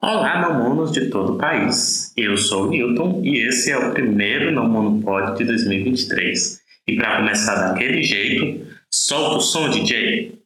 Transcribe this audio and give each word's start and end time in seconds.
Olá, 0.00 0.40
não 0.40 0.62
monos 0.62 0.92
de 0.92 1.06
todo 1.06 1.34
o 1.34 1.38
país. 1.38 2.12
Eu 2.16 2.36
sou 2.36 2.66
o 2.66 2.70
Newton 2.70 3.20
e 3.24 3.48
esse 3.48 3.72
é 3.72 3.76
o 3.76 3.92
primeiro 3.92 4.52
Não 4.52 4.68
Mono 4.68 5.02
Pod 5.02 5.36
de 5.36 5.44
2023. 5.44 6.60
E 6.86 6.94
para 6.94 7.16
começar 7.16 7.54
daquele 7.56 8.00
jeito, 8.04 8.64
solta 8.94 9.38
o 9.38 9.40
som, 9.40 9.68
DJ. 9.68 10.38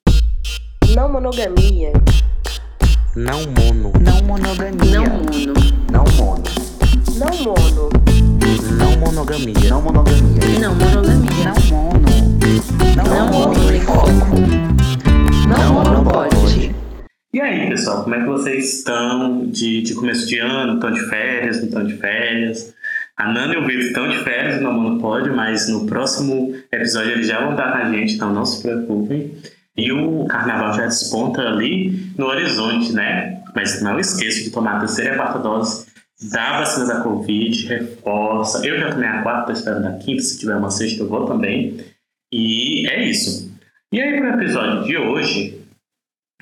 Não 0.94 1.12
monogamia. 1.12 1.92
Não 3.14 3.40
mono. 3.42 3.92
Não 4.00 4.22
monogamia. 4.22 5.00
Não 5.00 5.06
mono. 5.06 5.54
Não 5.92 6.04
mono. 6.16 6.42
Não 7.18 7.44
mono. 7.44 7.90
Não 8.78 8.96
monogamia. 9.00 9.68
Não 9.68 9.82
monogamia. 9.82 10.58
Não 10.60 10.74
monogamia. 10.74 11.30
Não 11.44 11.76
mono. 11.76 12.08
Não, 12.96 13.04
Não 13.04 13.26
mono. 13.28 13.54
mono 13.54 13.74
em 13.74 13.80
foco. 13.82 14.10
Não 15.46 15.72
mono 15.74 16.10
pode. 16.10 16.81
E 17.34 17.40
aí, 17.40 17.66
pessoal, 17.70 18.02
como 18.02 18.14
é 18.14 18.20
que 18.20 18.26
vocês 18.26 18.80
estão 18.80 19.46
de, 19.46 19.80
de 19.80 19.94
começo 19.94 20.26
de 20.26 20.38
ano? 20.38 20.74
Estão 20.74 20.90
de 20.90 21.00
férias? 21.08 21.56
Não 21.60 21.64
estão 21.64 21.86
de 21.86 21.96
férias? 21.96 22.74
A 23.16 23.32
Nana 23.32 23.54
e 23.54 23.56
o 23.56 23.66
Vitor 23.66 23.86
estão 23.86 24.08
de 24.10 24.18
férias 24.18 24.60
no 24.60 24.98
Pode, 24.98 25.30
mas 25.30 25.66
no 25.66 25.86
próximo 25.86 26.54
episódio 26.70 27.12
eles 27.12 27.28
já 27.28 27.40
vão 27.40 27.52
estar 27.52 27.72
a 27.72 27.90
gente, 27.90 28.16
então 28.16 28.34
não 28.34 28.44
se 28.44 28.60
preocupem. 28.60 29.34
E 29.74 29.90
o 29.90 30.26
carnaval 30.26 30.74
já 30.74 30.84
desponta 30.84 31.40
ali 31.40 32.12
no 32.18 32.26
horizonte, 32.26 32.92
né? 32.92 33.42
Mas 33.54 33.80
não 33.80 33.98
esqueça 33.98 34.42
de 34.42 34.50
tomar 34.50 34.76
a 34.76 34.80
terceira 34.80 35.12
e 35.12 35.14
a 35.14 35.16
quarta 35.16 35.38
dose 35.38 35.86
da 36.30 36.58
vacina 36.58 36.86
da 36.86 37.00
Covid, 37.00 37.66
reforça. 37.66 38.66
Eu 38.66 38.78
já 38.78 38.90
tomei 38.90 39.08
a 39.08 39.22
quarta, 39.22 39.52
estou 39.52 39.72
esperando 39.72 39.86
a 39.86 39.98
quinta, 39.98 40.22
se 40.22 40.38
tiver 40.38 40.56
uma 40.56 40.70
sexta 40.70 41.02
eu 41.02 41.08
vou 41.08 41.24
também. 41.24 41.78
E 42.30 42.86
é 42.90 43.08
isso. 43.08 43.50
E 43.90 44.02
aí, 44.02 44.20
para 44.20 44.36
o 44.36 44.40
episódio 44.40 44.84
de 44.84 44.98
hoje, 44.98 45.61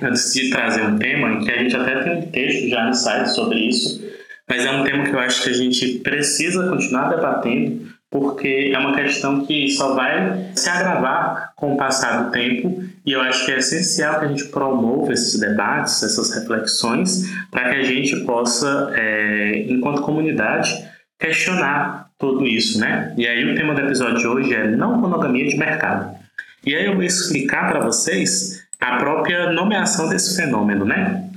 eu 0.00 0.10
decidi 0.10 0.50
trazer 0.50 0.82
um 0.82 0.98
tema 0.98 1.32
em 1.32 1.44
que 1.44 1.50
a 1.50 1.58
gente 1.58 1.76
até 1.76 2.02
tem 2.02 2.18
um 2.18 2.22
texto 2.30 2.68
já 2.68 2.86
no 2.86 2.94
site 2.94 3.30
sobre 3.30 3.58
isso, 3.58 4.02
mas 4.48 4.64
é 4.64 4.70
um 4.70 4.84
tema 4.84 5.04
que 5.04 5.12
eu 5.12 5.18
acho 5.18 5.42
que 5.42 5.50
a 5.50 5.54
gente 5.54 5.98
precisa 6.00 6.68
continuar 6.68 7.08
debatendo, 7.08 7.88
porque 8.10 8.72
é 8.74 8.78
uma 8.78 8.96
questão 8.96 9.46
que 9.46 9.68
só 9.70 9.94
vai 9.94 10.50
se 10.56 10.68
agravar 10.68 11.52
com 11.56 11.74
o 11.74 11.76
passar 11.76 12.24
do 12.24 12.30
tempo, 12.32 12.82
e 13.06 13.12
eu 13.12 13.20
acho 13.20 13.46
que 13.46 13.52
é 13.52 13.58
essencial 13.58 14.18
que 14.18 14.24
a 14.24 14.28
gente 14.28 14.44
promova 14.46 15.12
esses 15.12 15.38
debates, 15.38 16.02
essas 16.02 16.34
reflexões, 16.34 17.30
para 17.50 17.70
que 17.70 17.76
a 17.76 17.82
gente 17.82 18.24
possa, 18.24 18.92
é, 18.94 19.66
enquanto 19.68 20.02
comunidade, 20.02 20.74
questionar 21.18 22.10
tudo 22.18 22.46
isso, 22.46 22.78
né? 22.78 23.14
E 23.16 23.26
aí 23.26 23.50
o 23.50 23.54
tema 23.54 23.74
do 23.74 23.80
episódio 23.80 24.18
de 24.18 24.26
hoje 24.26 24.54
é 24.54 24.68
não 24.68 24.98
monogamia 24.98 25.46
de 25.46 25.56
mercado. 25.56 26.18
E 26.66 26.74
aí 26.74 26.86
eu 26.86 26.94
vou 26.94 27.02
explicar 27.02 27.70
para 27.70 27.80
vocês 27.80 28.59
a 28.80 28.96
própria 28.96 29.52
nomeação 29.52 30.08
desse 30.08 30.36
fenômeno, 30.36 30.84
né? 30.84 31.30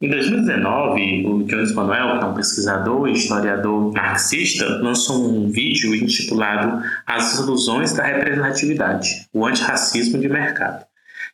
Em 0.00 0.10
2019, 0.10 1.26
o 1.26 1.44
Jones 1.44 1.72
Manuel, 1.72 2.18
que 2.18 2.24
é 2.24 2.28
um 2.28 2.34
pesquisador 2.34 3.08
e 3.08 3.12
historiador 3.12 3.92
marxista, 3.94 4.66
lançou 4.82 5.26
um 5.26 5.50
vídeo 5.50 5.94
intitulado 5.94 6.82
As 7.06 7.38
Ilusões 7.38 7.94
da 7.94 8.04
Representatividade, 8.04 9.26
o 9.32 9.46
Antirracismo 9.46 10.18
de 10.18 10.28
Mercado. 10.28 10.84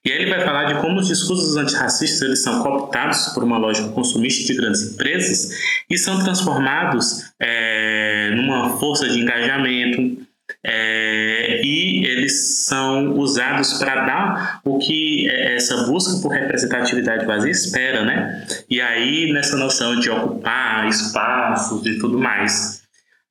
E 0.05 0.11
aí 0.11 0.23
ele 0.23 0.31
vai 0.31 0.45
falar 0.45 0.65
de 0.65 0.81
como 0.81 1.01
os 1.01 1.09
discursos 1.09 1.57
antirracistas 1.57 2.23
eles 2.23 2.43
são 2.43 2.63
cooptados 2.63 3.29
por 3.35 3.43
uma 3.43 3.59
lógica 3.59 3.89
consumista 3.91 4.53
de 4.53 4.59
grandes 4.59 4.95
empresas 4.95 5.51
e 5.89 5.99
são 5.99 6.23
transformados 6.23 7.33
é, 7.41 8.31
numa 8.35 8.79
força 8.79 9.09
de 9.09 9.21
engajamento, 9.21 10.25
é, 10.65 11.61
e 11.65 12.07
eles 12.07 12.65
são 12.65 13.15
usados 13.19 13.75
para 13.75 14.05
dar 14.05 14.61
o 14.65 14.79
que 14.79 15.29
essa 15.29 15.85
busca 15.87 16.23
por 16.23 16.33
representatividade 16.33 17.27
vazia 17.27 17.51
espera, 17.51 18.05
né? 18.05 18.47
E 18.71 18.81
aí 18.81 19.33
nessa 19.33 19.57
noção 19.57 19.99
de 19.99 20.09
ocupar 20.09 20.89
espaços 20.89 21.85
e 21.85 21.99
tudo 21.99 22.19
mais. 22.19 22.83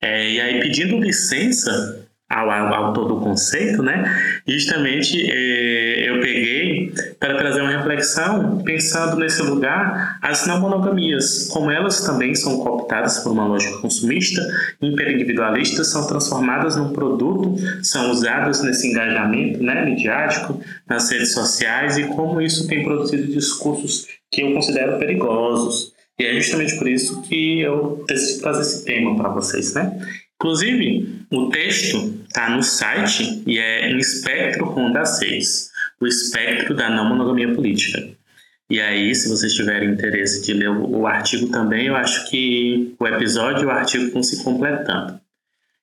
É, 0.02 0.30
e 0.30 0.42
aí 0.42 0.60
pedindo 0.60 1.00
licença 1.00 2.06
ao, 2.32 2.50
ao 2.50 2.86
autor 2.86 3.08
do 3.08 3.20
conceito, 3.20 3.84
né? 3.84 4.04
Justamente 4.48 5.30
é, 5.30 6.10
eu 6.10 6.22
peguei 6.22 6.94
para 7.20 7.38
trazer 7.38 7.62
uma 7.62 7.70
reflexão 7.70 8.62
pensando 8.64 9.18
nesse 9.18 9.42
lugar 9.42 10.18
as 10.22 10.48
não 10.48 10.60
monogamias, 10.62 11.50
como 11.52 11.70
elas 11.70 12.02
também 12.02 12.34
são 12.34 12.60
cooptadas 12.60 13.20
por 13.20 13.32
uma 13.32 13.46
lógica 13.46 13.78
consumista, 13.80 14.42
hiperindividualista, 14.82 15.84
são 15.84 16.08
transformadas 16.08 16.76
num 16.76 16.94
produto, 16.94 17.56
são 17.84 18.10
usadas 18.12 18.64
nesse 18.64 18.88
engajamento 18.88 19.62
né, 19.62 19.86
midiático 19.86 20.62
nas 20.88 21.10
redes 21.12 21.34
sociais 21.34 21.98
e 21.98 22.06
como 22.06 22.42
isso 22.42 22.68
tem 22.68 22.84
produzido 22.84 23.28
discursos 23.28 24.08
que 24.32 24.42
eu 24.42 24.54
considero 24.54 24.98
perigosos. 24.98 25.92
E 26.20 26.26
é 26.26 26.36
justamente 26.36 26.78
por 26.78 26.88
isso 26.88 27.22
que 27.24 27.62
eu 27.62 28.04
decidi 28.08 28.42
trazer 28.42 28.62
esse 28.62 28.86
tema 28.86 29.16
para 29.16 29.30
vocês, 29.30 29.74
né? 29.74 30.00
Inclusive, 30.42 31.24
o 31.30 31.50
texto 31.50 32.20
está 32.28 32.50
no 32.50 32.64
site 32.64 33.44
e 33.46 33.60
é 33.60 33.92
em 33.92 34.00
espectro 34.00 34.66
Honda 34.66 35.06
6, 35.06 35.70
o 36.00 36.08
espectro 36.08 36.76
da 36.76 36.90
não 36.90 37.10
monogamia 37.10 37.54
política. 37.54 38.10
E 38.68 38.82
aí, 38.82 39.14
se 39.14 39.30
vocês 39.30 39.54
tiverem 39.54 39.92
interesse 39.92 40.44
de 40.44 40.54
ler 40.54 40.70
o, 40.72 41.06
artigo 41.06 41.52
também, 41.52 41.86
eu 41.86 41.96
acho 41.96 42.28
que 42.28 42.96
o 43.00 43.08
episódio 43.08 43.62
e 43.62 43.66
o 43.68 43.70
artigo 43.70 44.06
estão 44.06 44.24
se 44.24 44.44
completando. 44.44 45.22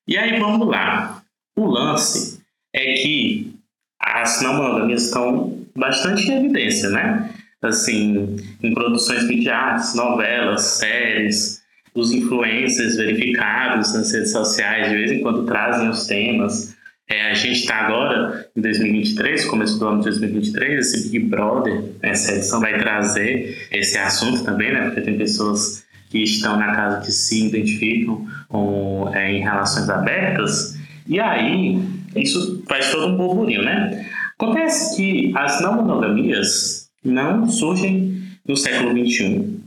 E 0.05 0.17
aí, 0.17 0.37
vamos 0.37 0.67
lá. 0.67 1.23
O 1.55 1.65
lance 1.65 2.41
é 2.73 2.95
que 2.95 3.53
as 3.97 4.41
não 4.41 4.55
monogamias 4.55 5.05
estão 5.05 5.57
bastante 5.73 6.29
em 6.29 6.37
evidência, 6.37 6.89
né? 6.89 7.33
Assim, 7.61 8.35
em 8.61 8.73
produções 8.73 9.25
midiáticas, 9.25 9.95
novelas, 9.95 10.63
séries, 10.63 11.58
os 11.93 12.11
influencers 12.11 12.97
verificados 12.97 13.93
nas 13.93 14.11
redes 14.11 14.31
sociais 14.31 14.89
de 14.89 14.95
vez 14.95 15.11
em 15.11 15.21
quando 15.21 15.45
trazem 15.45 15.89
os 15.89 16.05
temas. 16.05 16.75
É, 17.09 17.31
a 17.31 17.33
gente 17.33 17.61
está 17.61 17.75
agora 17.75 18.47
em 18.55 18.61
2023, 18.61 19.45
começo 19.45 19.79
do 19.79 19.87
ano 19.87 19.97
de 19.99 20.05
2023, 20.05 20.79
esse 20.79 21.09
Big 21.09 21.25
Brother, 21.25 21.83
essa 22.03 22.33
edição 22.33 22.59
vai 22.59 22.77
trazer 22.77 23.67
esse 23.71 23.97
assunto 23.97 24.43
também, 24.43 24.71
né? 24.71 24.85
Porque 24.85 25.01
tem 25.01 25.17
pessoas 25.17 25.83
que 26.11 26.21
estão 26.21 26.57
na 26.57 26.75
casa 26.75 27.01
que 27.01 27.11
se 27.11 27.47
identificam 27.47 28.27
com, 28.47 29.09
é, 29.13 29.31
em 29.31 29.41
relações 29.41 29.89
abertas, 29.89 30.77
e 31.07 31.19
aí 31.19 31.81
isso 32.15 32.63
faz 32.67 32.91
todo 32.91 33.07
um 33.07 33.17
burburinho, 33.17 33.63
né? 33.63 34.07
Acontece 34.37 34.95
que 34.95 35.31
as 35.35 35.59
não 35.61 35.75
monogamias 35.75 36.89
não 37.03 37.49
surgem 37.49 38.21
no 38.47 38.55
século 38.55 38.91
XXI. 38.91 39.58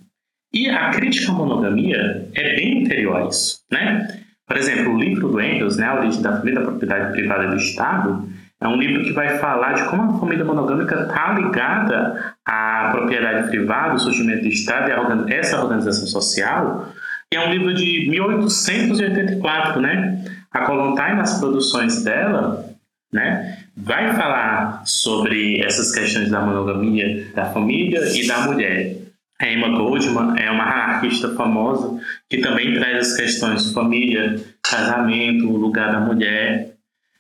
E 0.53 0.69
a 0.69 0.91
crítica 0.91 1.33
à 1.33 1.35
monogamia 1.35 2.29
é 2.35 2.57
bem 2.57 2.83
anterior 2.83 3.17
a 3.17 3.29
isso, 3.29 3.61
né? 3.71 4.07
Por 4.47 4.57
exemplo, 4.57 4.95
o 4.95 4.99
livro 4.99 5.29
do 5.29 5.41
Engels, 5.41 5.79
né, 5.79 5.87
A 5.87 5.99
Origem 6.01 6.21
da 6.21 6.37
Família, 6.37 6.61
da 6.61 6.67
Propriedade 6.67 7.13
Privada 7.13 7.49
do 7.49 7.57
Estado, 7.57 8.29
é 8.61 8.69
um 8.69 8.77
livro 8.77 9.03
que 9.03 9.13
vai 9.13 9.39
falar 9.39 9.73
de 9.73 9.85
como 9.85 10.03
a 10.17 10.21
família 10.21 10.45
monogâmica 10.45 11.03
está 11.03 11.33
ligada 11.33 12.35
à 12.47 12.91
propriedade 12.93 13.49
privada, 13.49 13.95
o 13.95 13.99
surgimento 13.99 14.43
do 14.43 14.49
Estado 14.49 14.91
e 15.29 15.35
essa 15.35 15.61
organização 15.61 16.07
social. 16.07 16.89
E 17.33 17.37
é 17.37 17.41
um 17.41 17.51
livro 17.51 17.75
de 17.75 18.09
1884, 18.11 19.81
né? 19.81 20.25
A 20.53 20.61
Kolontai, 20.61 21.17
nas 21.17 21.41
produções 21.41 22.05
dela, 22.05 22.73
né, 23.13 23.59
vai 23.77 24.15
falar 24.15 24.83
sobre 24.85 25.61
essas 25.61 25.93
questões 25.93 26.31
da 26.31 26.41
monogamia 26.41 27.27
da 27.35 27.47
família 27.47 28.01
e 28.15 28.27
da 28.27 28.43
mulher. 28.43 29.02
Emma 29.51 29.69
Goldman 29.71 30.39
é 30.39 30.51
uma 30.51 30.65
anarquista 30.65 31.35
famosa 31.35 32.01
que 32.29 32.39
também 32.39 32.75
traz 32.75 33.09
as 33.09 33.17
questões 33.17 33.65
de 33.65 33.75
família, 33.75 34.41
casamento, 34.63 35.47
lugar 35.47 35.93
da 35.93 36.01
mulher. 36.01 36.73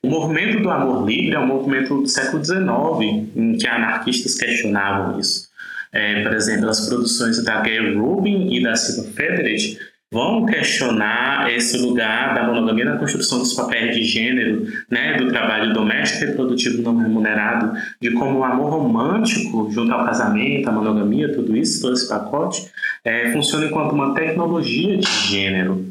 O 0.03 0.09
movimento 0.09 0.62
do 0.62 0.71
amor 0.71 1.06
livre 1.09 1.34
é 1.34 1.38
um 1.38 1.47
movimento 1.47 2.03
do 2.03 2.09
século 2.09 2.44
XIX, 2.44 3.31
em 3.37 3.56
que 3.59 3.66
anarquistas 3.66 4.37
questionavam 4.37 5.19
isso. 5.19 5.49
É, 5.93 6.22
por 6.22 6.33
exemplo, 6.33 6.69
as 6.69 6.88
produções 6.88 7.44
da 7.44 7.60
Gay 7.60 7.94
Rubin 7.94 8.53
e 8.53 8.62
da 8.62 8.75
Silva 8.75 9.10
Federich 9.12 9.78
vão 10.12 10.44
questionar 10.44 11.50
esse 11.50 11.78
lugar 11.78 12.34
da 12.34 12.44
monogamia 12.44 12.84
na 12.84 12.98
construção 12.98 13.38
dos 13.38 13.54
papéis 13.54 13.97
de 13.97 14.04
gênero, 14.04 14.66
né, 14.91 15.16
do 15.16 15.28
trabalho 15.30 15.72
doméstico 15.72 16.30
e 16.30 16.34
produtivo 16.34 16.82
não 16.82 16.98
remunerado, 16.98 17.72
de 17.98 18.10
como 18.10 18.41
o 18.41 18.44
amor 18.44 18.70
romântico, 18.70 19.70
junto 19.70 19.91
ao 19.91 20.04
casamento, 20.04 20.68
a 20.68 20.72
monogamia, 20.72 21.32
tudo 21.32 21.56
isso, 21.56 21.80
todo 21.80 21.94
esse 21.94 22.06
pacote, 22.06 22.70
é, 23.03 23.32
funciona 23.32 23.64
enquanto 23.64 23.92
uma 23.92 24.14
tecnologia 24.14 24.98
de 24.98 25.09
gênero. 25.30 25.91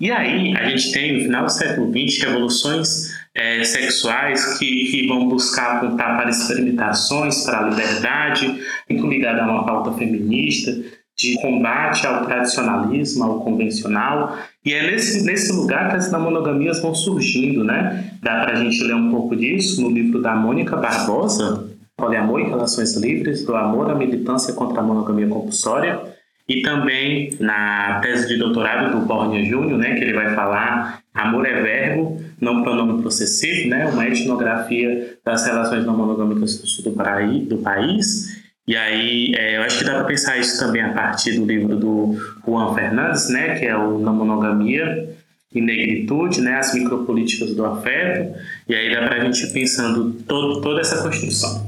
E 0.00 0.10
aí 0.10 0.56
a 0.56 0.70
gente 0.70 0.90
tem, 0.92 1.18
no 1.18 1.24
final 1.24 1.44
do 1.44 1.52
século 1.52 1.90
XX, 1.90 2.22
revoluções 2.22 3.10
é, 3.34 3.62
sexuais 3.64 4.58
que, 4.58 4.90
que 4.90 5.06
vão 5.06 5.28
buscar 5.28 5.76
apontar 5.76 6.16
para 6.16 6.30
experimentações, 6.30 7.44
para 7.44 7.66
a 7.66 7.68
liberdade, 7.68 8.60
ligada 8.88 9.42
a 9.42 9.50
uma 9.50 9.66
pauta 9.66 9.92
feminista, 9.92 10.74
de 11.18 11.40
combate 11.40 12.06
ao 12.06 12.26
tradicionalismo, 12.26 13.24
ao 13.24 13.40
convencional, 13.40 14.36
e 14.64 14.74
é 14.74 14.90
nesse, 14.90 15.24
nesse 15.24 15.50
lugar 15.52 15.88
que 15.88 15.96
as 15.96 16.12
monogamias 16.12 16.80
vão 16.82 16.94
surgindo, 16.94 17.64
né? 17.64 18.10
Dá 18.22 18.44
para 18.44 18.52
a 18.52 18.56
gente 18.56 18.82
ler 18.84 18.94
um 18.94 19.10
pouco 19.10 19.34
disso 19.34 19.80
no 19.80 19.90
livro 19.90 20.20
da 20.20 20.34
Mônica 20.34 20.76
Barbosa, 20.76 21.70
Poliamor 21.96 22.40
e 22.40 22.44
Relações 22.44 22.94
Livres, 22.96 23.44
do 23.46 23.56
Amor 23.56 23.90
à 23.90 23.94
Militância 23.94 24.52
contra 24.52 24.80
a 24.80 24.82
Monogamia 24.82 25.26
Compulsória, 25.26 26.00
E 26.48 26.62
também 26.62 27.34
na 27.40 27.98
tese 28.00 28.28
de 28.28 28.36
doutorado 28.38 28.92
do 28.92 29.04
Bornia 29.04 29.44
Júnior, 29.44 29.78
né, 29.78 29.96
que 29.96 30.04
ele 30.04 30.12
vai 30.12 30.32
falar 30.34 31.00
Amor 31.12 31.44
é 31.44 31.60
Verbo, 31.60 32.22
não 32.40 32.62
pronome 32.62 33.02
possessivo, 33.02 33.68
né, 33.68 33.86
uma 33.86 34.06
etnografia 34.06 35.16
das 35.24 35.44
relações 35.44 35.84
não 35.84 35.96
monogâmicas 35.96 36.60
do 36.60 36.66
sul 36.68 36.84
do, 36.84 37.46
do 37.46 37.58
país. 37.58 38.35
E 38.66 38.76
aí, 38.76 39.32
é, 39.36 39.56
eu 39.56 39.62
acho 39.62 39.78
que 39.78 39.84
dá 39.84 39.94
para 39.94 40.04
pensar 40.04 40.38
isso 40.38 40.58
também 40.58 40.82
a 40.82 40.92
partir 40.92 41.38
do 41.38 41.44
livro 41.44 41.76
do 41.76 42.16
Juan 42.44 42.74
Fernandes, 42.74 43.28
né, 43.28 43.58
que 43.58 43.64
é 43.64 43.76
o 43.76 43.98
Não 43.98 44.12
Monogamia 44.12 45.08
e 45.54 45.60
Negritude, 45.60 46.40
né, 46.40 46.56
as 46.56 46.74
micropolíticas 46.74 47.54
do 47.54 47.64
afeto. 47.64 48.36
E 48.68 48.74
aí 48.74 48.92
dá 48.92 49.06
para 49.06 49.16
a 49.16 49.24
gente 49.24 49.44
ir 49.44 49.52
pensando 49.52 50.12
todo, 50.26 50.60
toda 50.60 50.80
essa 50.80 51.00
construção. 51.00 51.64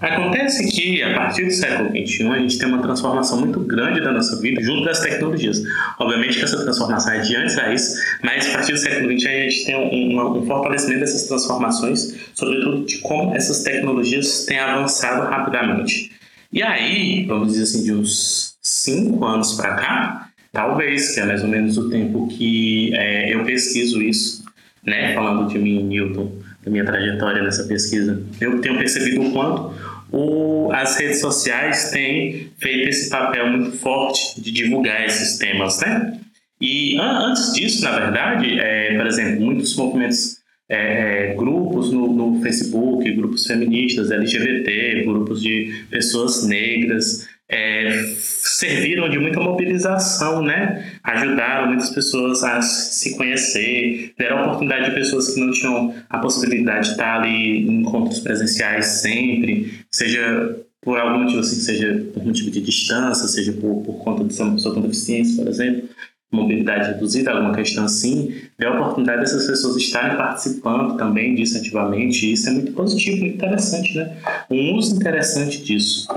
Acontece 0.00 0.70
que, 0.70 1.02
a 1.02 1.14
partir 1.14 1.44
do 1.44 1.52
século 1.52 1.88
XXI, 1.88 2.28
a 2.28 2.38
gente 2.38 2.58
tem 2.58 2.68
uma 2.68 2.82
transformação 2.82 3.40
muito 3.40 3.60
grande 3.60 4.00
da 4.00 4.12
nossa 4.12 4.40
vida 4.40 4.62
junto 4.62 4.84
das 4.84 5.00
tecnologias. 5.00 5.62
Obviamente 5.98 6.38
que 6.38 6.44
essa 6.44 6.62
transformação 6.62 7.12
é 7.12 7.20
de 7.20 7.36
antes 7.36 7.56
a 7.56 7.72
isso, 7.72 7.96
mas 8.22 8.46
a 8.48 8.52
partir 8.52 8.72
do 8.72 8.78
século 8.78 9.18
XXI 9.18 9.28
a 9.28 9.50
gente 9.50 9.64
tem 9.64 9.76
um, 9.76 10.38
um 10.38 10.46
fortalecimento 10.46 11.00
dessas 11.00 11.26
transformações, 11.26 12.14
sobretudo 12.34 12.84
de 12.84 12.98
como 12.98 13.34
essas 13.34 13.62
tecnologias 13.62 14.44
têm 14.44 14.58
avançado 14.58 15.28
rapidamente. 15.28 16.12
E 16.52 16.62
aí, 16.62 17.24
vamos 17.26 17.48
dizer 17.48 17.62
assim, 17.62 17.84
de 17.84 17.92
uns 17.92 18.56
cinco 18.60 19.24
anos 19.24 19.54
para 19.54 19.74
cá, 19.74 20.28
talvez, 20.52 21.14
que 21.14 21.20
é 21.20 21.24
mais 21.24 21.42
ou 21.42 21.48
menos 21.48 21.76
o 21.78 21.88
tempo 21.88 22.28
que 22.28 22.94
é, 22.94 23.34
eu 23.34 23.44
pesquiso 23.44 24.02
isso, 24.02 24.44
né, 24.84 25.14
falando 25.14 25.48
de 25.48 25.58
mim, 25.58 25.82
Newton, 25.82 26.30
da 26.64 26.70
minha 26.70 26.84
trajetória 26.84 27.42
nessa 27.42 27.64
pesquisa, 27.64 28.22
eu 28.40 28.60
tenho 28.60 28.78
percebido 28.78 29.22
o 29.22 29.32
quanto 29.32 29.74
o, 30.14 30.70
as 30.72 30.96
redes 30.96 31.20
sociais 31.20 31.90
têm 31.90 32.52
feito 32.58 32.88
esse 32.88 33.10
papel 33.10 33.48
muito 33.48 33.76
forte 33.76 34.40
de 34.40 34.52
divulgar 34.52 35.04
esses 35.04 35.38
temas, 35.38 35.80
né? 35.80 36.20
E 36.60 36.96
antes 36.98 37.52
disso, 37.52 37.82
na 37.82 37.90
verdade, 37.98 38.58
é, 38.58 38.96
por 38.96 39.06
exemplo, 39.06 39.44
muitos 39.44 39.76
movimentos, 39.76 40.38
é, 40.74 41.34
grupos 41.34 41.92
no, 41.92 42.12
no 42.12 42.42
Facebook, 42.42 43.08
grupos 43.12 43.46
feministas, 43.46 44.10
LGBT, 44.10 45.04
grupos 45.04 45.40
de 45.40 45.84
pessoas 45.88 46.44
negras, 46.46 47.28
é, 47.48 48.14
serviram 48.16 49.08
de 49.08 49.18
muita 49.18 49.38
mobilização, 49.38 50.42
né? 50.42 50.98
Ajudaram 51.04 51.68
muitas 51.68 51.90
pessoas 51.90 52.42
a 52.42 52.60
se 52.60 53.16
conhecer, 53.16 54.14
deram 54.18 54.46
oportunidade 54.46 54.86
de 54.86 54.94
pessoas 54.96 55.32
que 55.32 55.40
não 55.40 55.52
tinham 55.52 55.94
a 56.10 56.18
possibilidade 56.18 56.86
de 56.86 56.90
estar 56.92 57.20
ali 57.20 57.68
em 57.68 57.80
encontros 57.80 58.18
presenciais 58.20 58.86
sempre, 58.86 59.72
seja 59.92 60.56
por 60.82 60.98
algum 60.98 61.22
motivo 61.22 61.40
assim, 61.40 61.56
seja 61.56 62.04
por 62.12 62.24
motivo 62.26 62.50
de 62.50 62.60
distância, 62.60 63.28
seja 63.28 63.52
por, 63.52 63.82
por 63.82 63.94
conta 64.02 64.24
de 64.24 64.34
ser 64.34 64.42
uma 64.42 64.54
pessoa 64.54 64.74
com 64.74 64.80
deficiência, 64.80 65.42
por 65.42 65.48
exemplo, 65.48 65.88
mobilidade 66.32 66.92
reduzida, 66.92 67.30
alguma 67.30 67.54
questão 67.54 67.84
assim, 67.84 68.34
deu 68.58 68.72
a 68.72 68.80
oportunidade 68.80 69.20
dessas 69.20 69.46
pessoas 69.46 69.76
estarem 69.76 70.16
participando 70.16 70.96
também 70.96 71.34
disso 71.34 71.58
ativamente, 71.58 72.26
e 72.26 72.32
isso 72.32 72.48
é 72.48 72.52
muito 72.52 72.72
positivo, 72.72 73.18
muito 73.18 73.36
interessante, 73.36 73.96
né? 73.96 74.16
Um 74.50 74.74
uso 74.74 74.96
interessante 74.96 75.62
disso. 75.62 76.08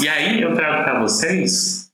E 0.00 0.08
aí 0.08 0.40
eu 0.40 0.54
trago 0.54 0.84
para 0.84 1.00
vocês 1.00 1.90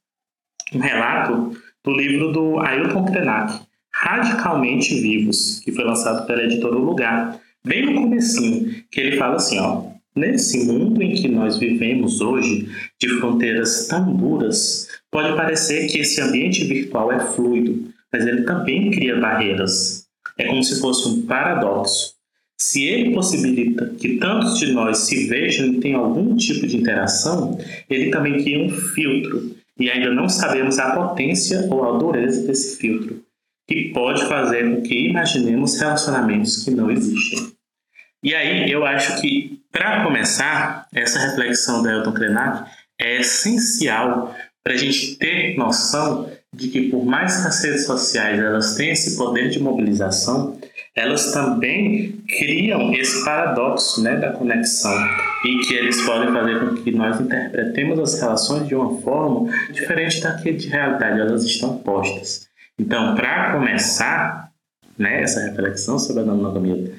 um 0.75 0.79
relato 0.79 1.57
do 1.85 1.93
livro 1.93 2.33
do 2.33 2.61
Ailton 2.61 3.05
Krenak, 3.07 3.61
Radicalmente 3.93 5.01
Vivos, 5.01 5.61
que 5.61 5.73
foi 5.73 5.85
lançado 5.85 6.27
pela 6.27 6.43
editora 6.43 6.77
O 6.77 6.85
Lugar, 6.85 7.41
bem 7.65 7.87
no 7.87 8.03
comecinho, 8.03 8.85
que 8.91 9.01
ele 9.01 9.17
fala 9.17 9.37
assim, 9.37 9.59
ó, 9.59 9.85
Nesse 10.21 10.67
mundo 10.67 11.03
em 11.03 11.15
que 11.15 11.29
nós 11.29 11.57
vivemos 11.57 12.21
hoje, 12.21 12.69
de 13.01 13.09
fronteiras 13.19 13.87
tão 13.87 14.15
duras, 14.15 14.87
pode 15.11 15.35
parecer 15.35 15.87
que 15.87 16.01
esse 16.01 16.21
ambiente 16.21 16.63
virtual 16.65 17.11
é 17.11 17.21
fluido, 17.21 17.91
mas 18.13 18.27
ele 18.27 18.43
também 18.43 18.91
cria 18.91 19.19
barreiras. 19.19 20.07
É 20.37 20.47
como 20.47 20.63
se 20.63 20.79
fosse 20.79 21.09
um 21.09 21.23
paradoxo. 21.23 22.13
Se 22.59 22.85
ele 22.85 23.15
possibilita 23.15 23.95
que 23.99 24.19
tantos 24.19 24.59
de 24.59 24.71
nós 24.73 24.99
se 24.99 25.27
vejam 25.27 25.69
e 25.69 25.81
tenham 25.81 26.05
algum 26.05 26.37
tipo 26.37 26.67
de 26.67 26.77
interação, 26.77 27.59
ele 27.89 28.11
também 28.11 28.43
cria 28.43 28.63
um 28.63 28.69
filtro, 28.69 29.57
e 29.79 29.91
ainda 29.91 30.13
não 30.13 30.29
sabemos 30.29 30.79
a 30.79 30.91
potência 30.91 31.67
ou 31.71 31.83
a 31.89 31.97
dureza 31.97 32.47
desse 32.47 32.77
filtro, 32.77 33.25
que 33.67 33.91
pode 33.95 34.27
fazer 34.27 34.69
com 34.69 34.83
que 34.83 35.09
imaginemos 35.09 35.81
relacionamentos 35.81 36.63
que 36.63 36.71
não 36.71 36.91
existem. 36.91 37.53
E 38.23 38.35
aí 38.35 38.71
eu 38.71 38.85
acho 38.85 39.19
que, 39.23 39.60
para 39.73 40.05
começar, 40.05 40.87
essa 40.93 41.19
reflexão 41.19 41.83
da 41.83 41.93
Elton 41.93 42.13
Krenak 42.13 42.71
é 43.01 43.21
essencial 43.21 44.35
para 44.63 44.75
a 44.75 44.77
gente 44.77 45.17
ter 45.17 45.57
noção 45.57 46.31
de 46.53 46.69
que 46.69 46.91
por 46.91 47.05
mais 47.05 47.41
que 47.41 47.49
as 47.49 47.63
redes 47.63 47.87
sociais 47.87 48.39
elas 48.39 48.75
tenham 48.75 48.93
esse 48.93 49.17
poder 49.17 49.49
de 49.49 49.61
mobilização, 49.61 50.59
elas 50.95 51.33
também 51.33 52.21
criam 52.29 52.93
esse 52.93 53.25
paradoxo 53.25 54.03
né, 54.03 54.17
da 54.17 54.33
conexão, 54.33 54.93
em 55.45 55.61
que 55.61 55.75
eles 55.75 56.03
podem 56.03 56.33
fazer 56.33 56.61
com 56.61 56.75
que 56.75 56.91
nós 56.91 57.21
interpretemos 57.21 57.99
as 57.99 58.21
relações 58.21 58.67
de 58.67 58.75
uma 58.75 59.01
forma 59.01 59.53
diferente 59.73 60.21
da 60.21 60.35
que 60.35 60.53
de 60.53 60.69
realidade 60.69 61.21
elas 61.21 61.45
estão 61.45 61.79
postas. 61.79 62.49
Então, 62.79 63.15
para 63.15 63.53
começar 63.53 64.51
né, 64.99 65.23
essa 65.23 65.41
reflexão 65.41 65.99
sobre 65.99 66.23
a 66.23 66.27
monogamia 66.27 66.93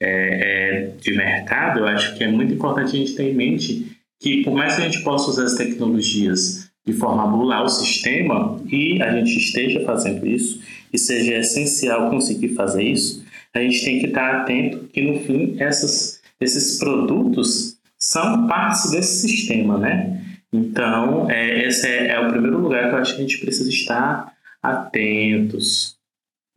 é, 0.00 0.90
de 1.00 1.16
mercado, 1.16 1.80
eu 1.80 1.86
acho 1.86 2.16
que 2.16 2.24
é 2.24 2.28
muito 2.28 2.54
importante 2.54 2.96
a 2.96 2.98
gente 2.98 3.14
ter 3.14 3.30
em 3.30 3.34
mente 3.34 3.98
que, 4.20 4.42
por 4.42 4.54
mais 4.54 4.76
que 4.76 4.82
a 4.82 4.84
gente 4.84 5.02
possa 5.02 5.30
usar 5.30 5.44
as 5.44 5.54
tecnologias 5.54 6.68
de 6.86 6.92
forma 6.92 7.24
a 7.24 7.26
bular 7.26 7.64
o 7.64 7.68
sistema 7.68 8.60
e 8.70 9.00
a 9.02 9.12
gente 9.12 9.36
esteja 9.36 9.84
fazendo 9.84 10.26
isso, 10.26 10.60
e 10.92 10.98
seja 10.98 11.36
essencial 11.36 12.08
conseguir 12.10 12.50
fazer 12.50 12.82
isso, 12.82 13.24
a 13.54 13.60
gente 13.60 13.84
tem 13.84 13.98
que 13.98 14.06
estar 14.06 14.36
atento 14.36 14.88
que 14.88 15.02
no 15.02 15.20
fim 15.20 15.56
essas, 15.58 16.20
esses 16.40 16.78
produtos 16.78 17.76
são 17.98 18.46
partes 18.46 18.90
desse 18.90 19.28
sistema, 19.28 19.76
né? 19.76 20.24
Então, 20.52 21.30
é, 21.30 21.66
esse 21.66 21.86
é, 21.86 22.08
é 22.08 22.20
o 22.20 22.28
primeiro 22.28 22.58
lugar 22.58 22.88
que 22.88 22.94
eu 22.94 22.98
acho 22.98 23.16
que 23.16 23.22
a 23.22 23.26
gente 23.26 23.38
precisa 23.38 23.68
estar 23.68 24.32
atentos. 24.62 25.96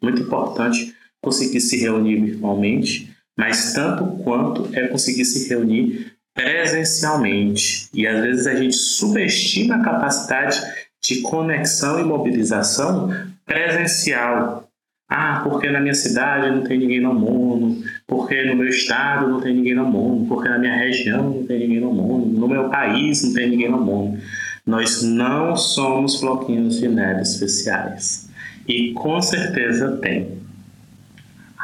Muito 0.01 0.21
importante 0.21 0.95
conseguir 1.21 1.59
se 1.59 1.77
reunir 1.77 2.21
virtualmente, 2.21 3.10
mas 3.41 3.73
tanto 3.73 4.05
quanto 4.23 4.69
é 4.71 4.87
conseguir 4.87 5.25
se 5.25 5.49
reunir 5.49 6.13
presencialmente. 6.31 7.89
E 7.91 8.05
às 8.05 8.21
vezes 8.21 8.45
a 8.45 8.53
gente 8.53 8.75
subestima 8.75 9.77
a 9.77 9.83
capacidade 9.83 10.61
de 11.03 11.21
conexão 11.21 11.99
e 11.99 12.03
mobilização 12.03 13.11
presencial. 13.43 14.69
Ah, 15.09 15.41
porque 15.43 15.71
na 15.71 15.79
minha 15.79 15.95
cidade 15.95 16.51
não 16.51 16.61
tem 16.61 16.77
ninguém 16.77 17.01
no 17.01 17.15
mundo, 17.15 17.83
porque 18.05 18.45
no 18.45 18.55
meu 18.55 18.67
estado 18.67 19.27
não 19.27 19.41
tem 19.41 19.55
ninguém 19.55 19.73
no 19.73 19.85
mundo, 19.85 20.27
porque 20.27 20.47
na 20.47 20.59
minha 20.59 20.75
região 20.75 21.23
não 21.31 21.43
tem 21.43 21.61
ninguém 21.61 21.79
no 21.79 21.91
mundo, 21.91 22.27
no 22.27 22.47
meu 22.47 22.69
país 22.69 23.23
não 23.23 23.33
tem 23.33 23.49
ninguém 23.49 23.71
no 23.71 23.83
mundo. 23.83 24.19
Nós 24.63 25.01
não 25.01 25.57
somos 25.57 26.21
bloquinhos 26.21 26.79
de 26.79 26.87
neve 26.87 27.23
especiais. 27.23 28.29
E 28.67 28.93
com 28.93 29.19
certeza 29.19 29.97
tem. 29.97 30.39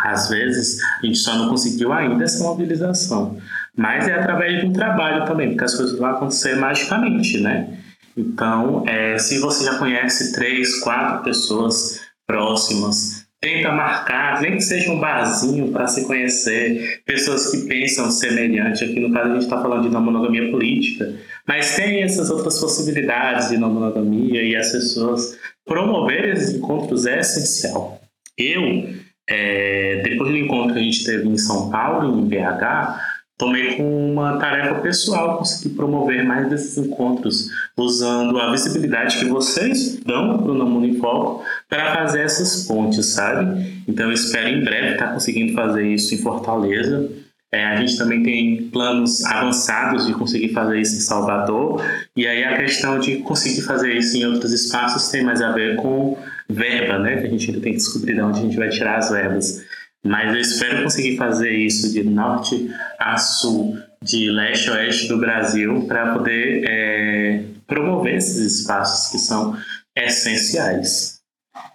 Às 0.03 0.29
vezes 0.29 0.79
a 1.01 1.05
gente 1.05 1.17
só 1.17 1.35
não 1.35 1.49
conseguiu 1.49 1.91
ainda 1.91 2.23
essa 2.23 2.43
mobilização. 2.43 3.37
Mas 3.75 4.07
é 4.07 4.13
através 4.13 4.61
de 4.61 4.67
um 4.67 4.73
trabalho 4.73 5.25
também, 5.25 5.49
porque 5.49 5.65
as 5.65 5.75
coisas 5.75 5.97
vão 5.97 6.09
acontecer 6.09 6.55
magicamente, 6.55 7.39
né? 7.39 7.77
Então, 8.15 8.83
é, 8.87 9.17
se 9.19 9.37
você 9.37 9.63
já 9.63 9.77
conhece 9.77 10.33
três, 10.33 10.79
quatro 10.79 11.23
pessoas 11.23 12.01
próximas, 12.25 13.27
tenta 13.39 13.71
marcar, 13.71 14.41
nem 14.41 14.53
que 14.53 14.61
seja 14.61 14.91
um 14.91 14.99
barzinho 14.99 15.71
para 15.71 15.87
se 15.87 16.05
conhecer, 16.05 17.01
pessoas 17.05 17.51
que 17.51 17.67
pensam 17.67 18.09
semelhante. 18.09 18.83
Aqui 18.83 18.99
no 18.99 19.13
caso 19.13 19.29
a 19.29 19.33
gente 19.33 19.43
está 19.43 19.61
falando 19.61 19.83
de 19.83 19.89
não 19.89 20.01
monogamia 20.01 20.49
política, 20.49 21.13
mas 21.47 21.75
tem 21.75 22.01
essas 22.01 22.29
outras 22.29 22.59
possibilidades 22.59 23.49
de 23.49 23.57
não 23.57 23.71
monogamia 23.71 24.41
e 24.41 24.55
as 24.55 24.71
pessoas 24.71 25.37
promoverem 25.65 26.31
esses 26.31 26.55
encontros 26.55 27.05
é 27.05 27.19
essencial. 27.19 28.01
Eu, 28.37 28.89
é, 29.29 30.01
depois 30.03 30.31
do 30.31 30.38
encontro 30.38 30.74
que 30.74 30.79
a 30.79 30.84
gente 30.84 31.03
teve 31.03 31.27
em 31.27 31.38
São 31.38 31.69
Paulo, 31.69 32.19
em 32.19 32.27
BH, 32.27 33.17
tomei 33.38 33.75
como 33.75 34.12
uma 34.13 34.38
tarefa 34.38 34.75
pessoal 34.75 35.38
conseguir 35.38 35.75
promover 35.75 36.25
mais 36.25 36.50
desses 36.50 36.77
encontros, 36.77 37.50
usando 37.77 38.39
a 38.39 38.51
visibilidade 38.51 39.19
que 39.19 39.25
vocês 39.25 40.00
dão 40.03 40.39
para 40.39 40.51
o 40.51 40.57
Namuno 40.57 40.88
em 40.88 40.98
Foco 40.98 41.43
para 41.69 41.96
fazer 41.96 42.22
essas 42.22 42.65
pontes, 42.65 43.05
sabe? 43.05 43.84
Então 43.88 44.12
espero 44.12 44.50
em 44.50 44.63
breve 44.63 44.93
estar 44.93 45.13
conseguindo 45.13 45.53
fazer 45.53 45.86
isso 45.86 46.15
em 46.15 46.17
Fortaleza. 46.17 47.10
É, 47.51 47.65
a 47.65 47.75
gente 47.77 47.98
também 47.98 48.24
tem 48.24 48.69
planos 48.69 49.24
avançados 49.24 50.05
de 50.05 50.13
conseguir 50.13 50.50
fazer 50.50 50.81
isso 50.81 50.98
em 50.98 51.00
Salvador, 51.00 51.81
e 52.13 52.27
aí 52.27 52.43
a 52.43 52.57
questão 52.57 53.00
de 53.00 53.17
conseguir 53.17 53.62
fazer 53.62 53.93
isso 53.93 54.17
em 54.17 54.25
outros 54.25 54.51
espaços 54.51 55.10
tem 55.10 55.24
mais 55.24 55.41
a 55.41 55.53
ver 55.53 55.77
com 55.77 56.17
verba, 56.49 56.99
né? 56.99 57.17
Que 57.17 57.27
a 57.27 57.29
gente 57.29 57.49
ainda 57.49 57.61
tem 57.61 57.73
que 57.73 57.79
descobrir 57.79 58.15
de 58.15 58.21
onde 58.21 58.39
a 58.39 58.41
gente 58.43 58.57
vai 58.57 58.69
tirar 58.69 58.97
as 58.97 59.09
verbas. 59.09 59.65
Mas 60.03 60.33
eu 60.33 60.39
espero 60.39 60.83
conseguir 60.83 61.17
fazer 61.17 61.51
isso 61.51 61.91
de 61.91 62.03
norte 62.03 62.69
a 62.99 63.17
sul 63.17 63.77
de 64.01 64.29
leste 64.29 64.69
a 64.69 64.73
oeste 64.73 65.07
do 65.07 65.17
Brasil 65.17 65.85
para 65.87 66.13
poder 66.13 66.63
é, 66.65 67.43
promover 67.65 68.15
esses 68.15 68.59
espaços 68.59 69.11
que 69.11 69.17
são 69.17 69.57
essenciais. 69.95 71.19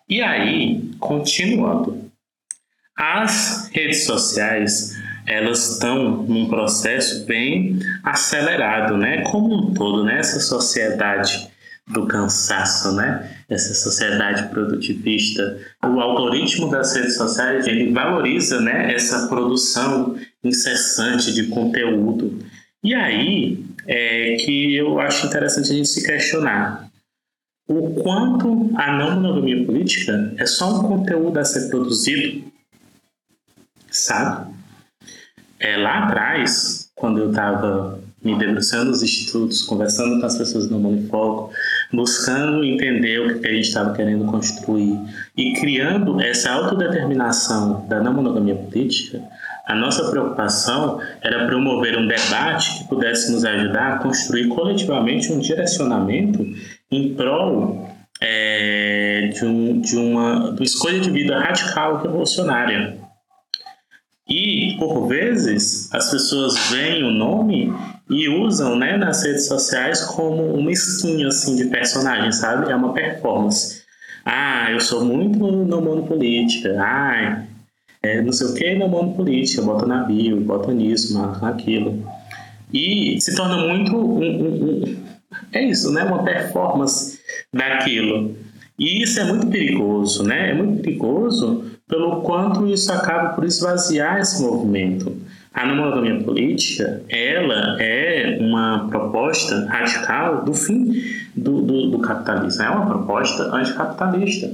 E 0.09 0.23
aí, 0.23 0.91
continuando, 1.01 2.11
as 2.97 3.69
redes 3.73 4.05
sociais 4.05 4.97
elas 5.27 5.73
estão 5.73 6.23
num 6.23 6.49
processo 6.49 7.25
bem 7.27 7.79
acelerado, 8.03 8.97
né? 8.97 9.23
Como 9.23 9.55
um 9.55 9.75
todo, 9.75 10.05
né? 10.05 10.23
Sociedade 10.23 11.51
do 11.93 12.07
cansaço, 12.07 12.93
né? 12.95 13.31
Essa 13.49 13.75
sociedade 13.75 14.49
produtivista. 14.49 15.59
O 15.85 16.01
algoritmo 16.01 16.71
das 16.71 16.95
redes 16.95 17.17
sociais, 17.17 17.67
ele 17.67 17.93
valoriza, 17.93 18.61
né? 18.61 18.95
Essa 18.95 19.29
produção 19.29 20.17
incessante 20.43 21.33
de 21.33 21.47
conteúdo. 21.49 22.39
E 22.83 22.95
aí 22.95 23.65
é 23.87 24.37
que 24.37 24.75
eu 24.75 24.99
acho 25.01 25.27
interessante 25.27 25.71
a 25.71 25.75
gente 25.75 25.89
se 25.89 26.05
questionar 26.05 26.91
o 27.69 28.03
quanto 28.03 28.71
a 28.77 28.93
não 28.93 29.21
monogamia 29.21 29.65
política 29.65 30.35
é 30.37 30.47
só 30.47 30.79
um 30.79 30.83
conteúdo 30.83 31.39
a 31.39 31.45
ser 31.45 31.69
produzido, 31.69 32.45
sabe? 33.91 34.53
É, 35.59 35.77
lá 35.77 36.05
atrás, 36.05 36.91
quando 36.95 37.19
eu 37.21 37.31
estava 37.31 38.03
me 38.25 38.39
debruçando 38.39 38.91
nos 38.91 39.03
institutos, 39.03 39.63
conversando 39.63 40.21
com 40.21 40.27
as 40.27 40.39
pessoas 40.39 40.69
do 40.69 41.09
Foco, 41.09 41.53
buscando 41.93 42.65
entender 42.65 43.19
o 43.19 43.41
que 43.41 43.47
a 43.47 43.51
gente 43.51 43.67
estava 43.67 43.93
querendo 43.95 44.25
construir 44.25 44.99
e 45.37 45.53
criando 45.55 46.21
essa 46.21 46.51
autodeterminação 46.51 47.87
da 47.89 48.01
não 48.01 48.15
monogamia 48.15 48.55
política, 48.55 49.23
a 49.67 49.75
nossa 49.75 50.11
preocupação 50.11 51.01
era 51.21 51.47
promover 51.47 51.97
um 51.99 52.07
debate 52.07 52.79
que 52.79 52.89
pudesse 52.89 53.33
nos 53.33 53.45
ajudar 53.45 53.95
a 53.95 53.99
construir 53.99 54.49
coletivamente 54.49 55.33
um 55.33 55.39
direcionamento 55.39 56.45
em 56.91 57.15
prol 57.15 57.89
é, 58.21 59.31
de, 59.33 59.45
um, 59.45 59.81
de, 59.81 59.97
uma, 59.97 60.53
de 60.53 60.61
uma 60.61 60.65
escolha 60.65 61.01
de 61.01 61.11
vida 61.11 61.39
radical 61.39 62.03
revolucionária. 62.03 62.99
E, 64.29 64.77
por 64.79 65.09
vezes, 65.09 65.93
as 65.93 66.11
pessoas 66.11 66.71
veem 66.71 67.05
o 67.05 67.11
nome 67.11 67.73
e 68.11 68.29
usam 68.29 68.77
né, 68.77 68.97
nas 68.97 69.23
redes 69.23 69.47
sociais 69.47 70.03
como 70.03 70.55
uma 70.55 70.71
skin 70.73 71.25
assim, 71.25 71.57
de 71.57 71.67
personagem, 71.67 72.33
sabe? 72.33 72.71
É 72.71 72.77
uma 72.77 72.93
performance. 72.93 73.83
Ah, 74.25 74.71
eu 74.71 74.81
sou 74.81 75.05
muito 75.05 75.39
no 75.39 75.81
mundo 75.81 76.05
política. 76.05 76.77
Ah, 76.79 77.45
é, 78.03 78.21
não 78.21 78.33
sei 78.33 78.47
o 78.49 78.55
que 78.55 78.75
no 78.75 78.89
mundo 78.89 79.17
política. 79.17 79.63
Bota 79.63 79.87
na 79.87 80.05
bio, 80.05 80.41
bota 80.41 80.73
nisso, 80.73 81.15
marca 81.15 81.47
naquilo. 81.47 82.05
E 82.73 83.21
se 83.21 83.35
torna 83.35 83.57
muito 83.67 83.97
um, 83.97 84.23
um, 84.23 84.83
um, 84.83 84.97
é 85.53 85.63
isso, 85.63 85.93
né? 85.93 86.05
Uma 86.05 86.23
performance 86.23 87.19
daquilo. 87.53 88.37
E 88.79 89.03
isso 89.03 89.21
é 89.21 89.25
muito 89.25 89.47
perigoso, 89.49 90.23
né? 90.23 90.51
É 90.51 90.55
muito 90.55 90.83
perigoso 90.83 91.65
pelo 91.89 92.23
quanto 92.23 92.67
isso 92.67 92.91
acaba 92.91 93.31
por 93.31 93.45
esvaziar 93.45 94.19
esse 94.19 94.43
movimento. 94.43 95.15
A 95.53 95.67
não 95.67 95.77
monogamia 95.77 96.23
política, 96.25 97.03
ela 97.09 97.81
é 97.81 98.39
uma 98.41 98.89
proposta 98.89 99.67
radical 99.67 100.45
do 100.45 100.55
fim 100.55 100.93
do, 101.37 101.61
do, 101.61 101.91
do 101.91 101.99
capitalismo. 101.99 102.63
É 102.63 102.71
uma 102.71 102.87
proposta 102.87 103.55
anticapitalista. 103.55 104.51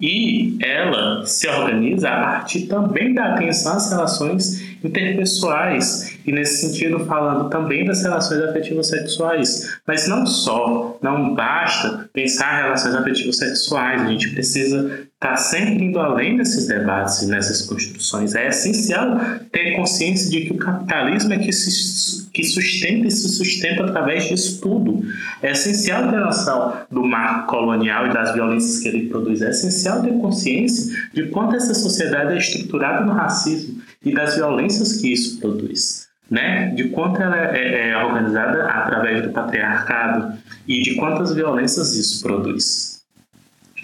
E 0.00 0.58
ela 0.60 1.24
se 1.24 1.46
organiza 1.46 2.08
a 2.08 2.20
partir 2.20 2.66
também 2.66 3.14
da 3.14 3.34
atenção 3.34 3.76
às 3.76 3.88
relações 3.88 4.60
interpessoais 4.82 6.18
e 6.26 6.32
nesse 6.32 6.66
sentido 6.66 7.04
falando 7.06 7.48
também 7.48 7.84
das 7.84 8.02
relações 8.02 8.42
afetivas 8.42 8.88
sexuais. 8.88 9.78
Mas 9.86 10.08
não 10.08 10.26
só, 10.26 10.98
não 11.00 11.34
basta 11.34 12.10
pensar 12.12 12.64
relações 12.64 12.96
afetivas 12.96 13.36
sexuais, 13.36 14.02
a 14.02 14.06
gente 14.06 14.30
precisa 14.30 15.06
estar 15.22 15.36
sempre 15.36 15.84
indo 15.84 16.00
além 16.00 16.36
desses 16.36 16.66
debates 16.66 17.22
e 17.22 17.26
nessas 17.26 17.62
construções. 17.62 18.34
É 18.34 18.48
essencial 18.48 19.20
ter 19.52 19.76
consciência 19.76 20.28
de 20.28 20.46
que 20.46 20.52
o 20.52 20.56
capitalismo 20.56 21.32
é 21.32 21.38
que, 21.38 21.52
se, 21.52 22.28
que 22.32 22.42
sustenta 22.42 23.06
e 23.06 23.10
se 23.10 23.28
sustenta 23.28 23.84
através 23.84 24.24
disso 24.24 24.60
tudo. 24.60 25.04
É 25.40 25.52
essencial 25.52 26.10
ter 26.10 26.18
noção 26.18 26.76
do 26.90 27.04
marco 27.04 27.46
colonial 27.46 28.08
e 28.08 28.12
das 28.12 28.34
violências 28.34 28.80
que 28.80 28.88
ele 28.88 29.08
produz. 29.08 29.40
É 29.42 29.50
essencial 29.50 30.02
ter 30.02 30.12
consciência 30.18 30.92
de 31.14 31.28
quanto 31.28 31.54
essa 31.54 31.74
sociedade 31.74 32.32
é 32.32 32.38
estruturada 32.38 33.04
no 33.04 33.12
racismo 33.12 33.80
e 34.04 34.12
das 34.12 34.34
violências 34.34 34.94
que 34.94 35.12
isso 35.12 35.38
produz. 35.38 36.08
Né? 36.28 36.68
De 36.74 36.88
quanto 36.88 37.20
ela 37.20 37.36
é, 37.36 37.90
é 37.90 37.96
organizada 37.96 38.64
através 38.64 39.22
do 39.22 39.30
patriarcado 39.30 40.36
e 40.66 40.82
de 40.82 40.94
quantas 40.94 41.34
violências 41.34 41.94
isso 41.94 42.22
produz. 42.22 43.01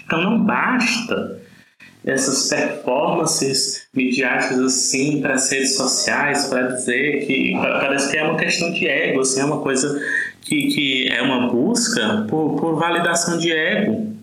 Então 0.09 0.23
não 0.23 0.43
basta 0.43 1.39
essas 2.03 2.49
performances 2.49 3.87
midiáticas 3.93 4.57
assim 4.57 5.21
para 5.21 5.35
as 5.35 5.51
redes 5.51 5.77
sociais 5.77 6.47
para 6.47 6.63
dizer 6.69 7.27
que 7.27 7.53
parece 7.61 8.09
que 8.09 8.17
é 8.17 8.23
uma 8.23 8.35
questão 8.35 8.71
de 8.71 8.87
ego, 8.87 9.19
assim, 9.19 9.39
é 9.39 9.45
uma 9.45 9.61
coisa 9.61 10.03
que, 10.41 10.69
que 10.69 11.07
é 11.09 11.21
uma 11.21 11.47
busca 11.51 12.25
por, 12.27 12.59
por 12.59 12.79
validação 12.79 13.37
de 13.37 13.51
ego. 13.51 14.15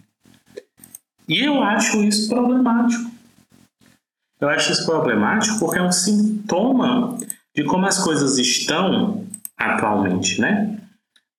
E 1.28 1.44
eu 1.44 1.62
acho 1.62 2.02
isso 2.02 2.28
problemático. 2.28 3.08
Eu 4.40 4.48
acho 4.48 4.72
isso 4.72 4.84
problemático 4.84 5.56
porque 5.60 5.78
é 5.78 5.82
um 5.82 5.92
sintoma 5.92 7.16
de 7.54 7.62
como 7.62 7.86
as 7.86 8.02
coisas 8.02 8.38
estão 8.38 9.24
atualmente, 9.56 10.40
né? 10.40 10.80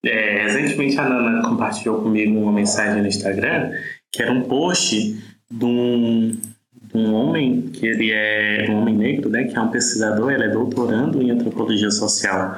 É, 0.02 0.44
recentemente 0.44 0.98
a 0.98 1.06
Nana 1.06 1.42
compartilhou 1.42 2.00
comigo 2.00 2.40
uma 2.40 2.52
mensagem 2.52 3.02
no 3.02 3.08
Instagram 3.08 3.72
que 4.12 4.22
era 4.22 4.32
um 4.32 4.42
post 4.42 5.16
de 5.50 5.64
um, 5.64 6.30
de 6.30 6.96
um 6.96 7.14
homem 7.14 7.62
que 7.62 7.86
ele 7.86 8.10
é 8.12 8.66
um 8.70 8.80
homem 8.80 8.96
negro, 8.96 9.28
né? 9.28 9.44
Que 9.44 9.56
é 9.56 9.60
um 9.60 9.68
pesquisador, 9.68 10.30
ele 10.30 10.44
é 10.44 10.48
doutorando 10.48 11.22
em 11.22 11.30
antropologia 11.30 11.90
social 11.90 12.56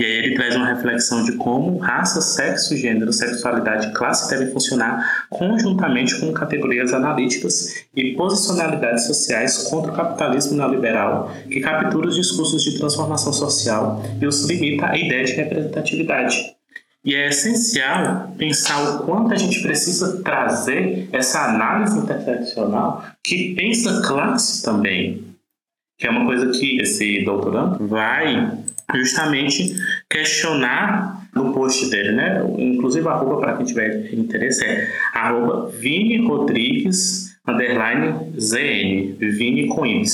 e 0.00 0.02
aí 0.02 0.12
ele 0.12 0.34
traz 0.34 0.56
uma 0.56 0.66
reflexão 0.66 1.22
de 1.24 1.32
como 1.32 1.76
raça, 1.76 2.22
sexo, 2.22 2.74
gênero, 2.74 3.12
sexualidade 3.12 3.88
e 3.88 3.92
classe 3.92 4.30
devem 4.30 4.50
funcionar 4.50 5.26
conjuntamente 5.28 6.18
com 6.18 6.32
categorias 6.32 6.94
analíticas 6.94 7.84
e 7.94 8.14
posicionalidades 8.14 9.06
sociais 9.06 9.58
contra 9.68 9.92
o 9.92 9.94
capitalismo 9.94 10.56
neoliberal, 10.56 11.30
que 11.50 11.60
captura 11.60 12.08
os 12.08 12.16
discursos 12.16 12.62
de 12.62 12.78
transformação 12.78 13.30
social 13.30 14.02
e 14.18 14.26
os 14.26 14.46
limita 14.46 14.86
à 14.86 14.96
ideia 14.96 15.22
de 15.22 15.32
representatividade. 15.32 16.59
E 17.04 17.14
é 17.14 17.28
essencial 17.28 18.34
pensar 18.36 18.82
o 18.82 19.04
quanto 19.04 19.32
a 19.32 19.36
gente 19.36 19.62
precisa 19.62 20.22
trazer 20.22 21.08
essa 21.12 21.46
análise 21.46 21.98
interseccional 21.98 23.04
que 23.24 23.54
pensa 23.54 24.02
classe 24.06 24.62
também, 24.62 25.24
que 25.98 26.06
é 26.06 26.10
uma 26.10 26.26
coisa 26.26 26.50
que 26.50 26.78
esse 26.78 27.24
doutorando 27.24 27.86
vai 27.86 28.52
justamente 28.94 29.74
questionar 30.10 31.26
no 31.34 31.54
post 31.54 31.88
dele, 31.88 32.12
né? 32.12 32.42
Inclusive 32.58 33.08
arroba 33.08 33.38
para 33.38 33.56
quem 33.56 33.64
tiver 33.64 34.12
interesse 34.12 34.62
é 34.64 34.92
arroba 35.14 35.70
Vini 35.70 36.18
Rodrigues 36.26 37.30
underline 37.46 38.32
ZN, 38.38 39.16
Vini 39.18 39.68
com 39.68 39.86
Y. 39.86 40.04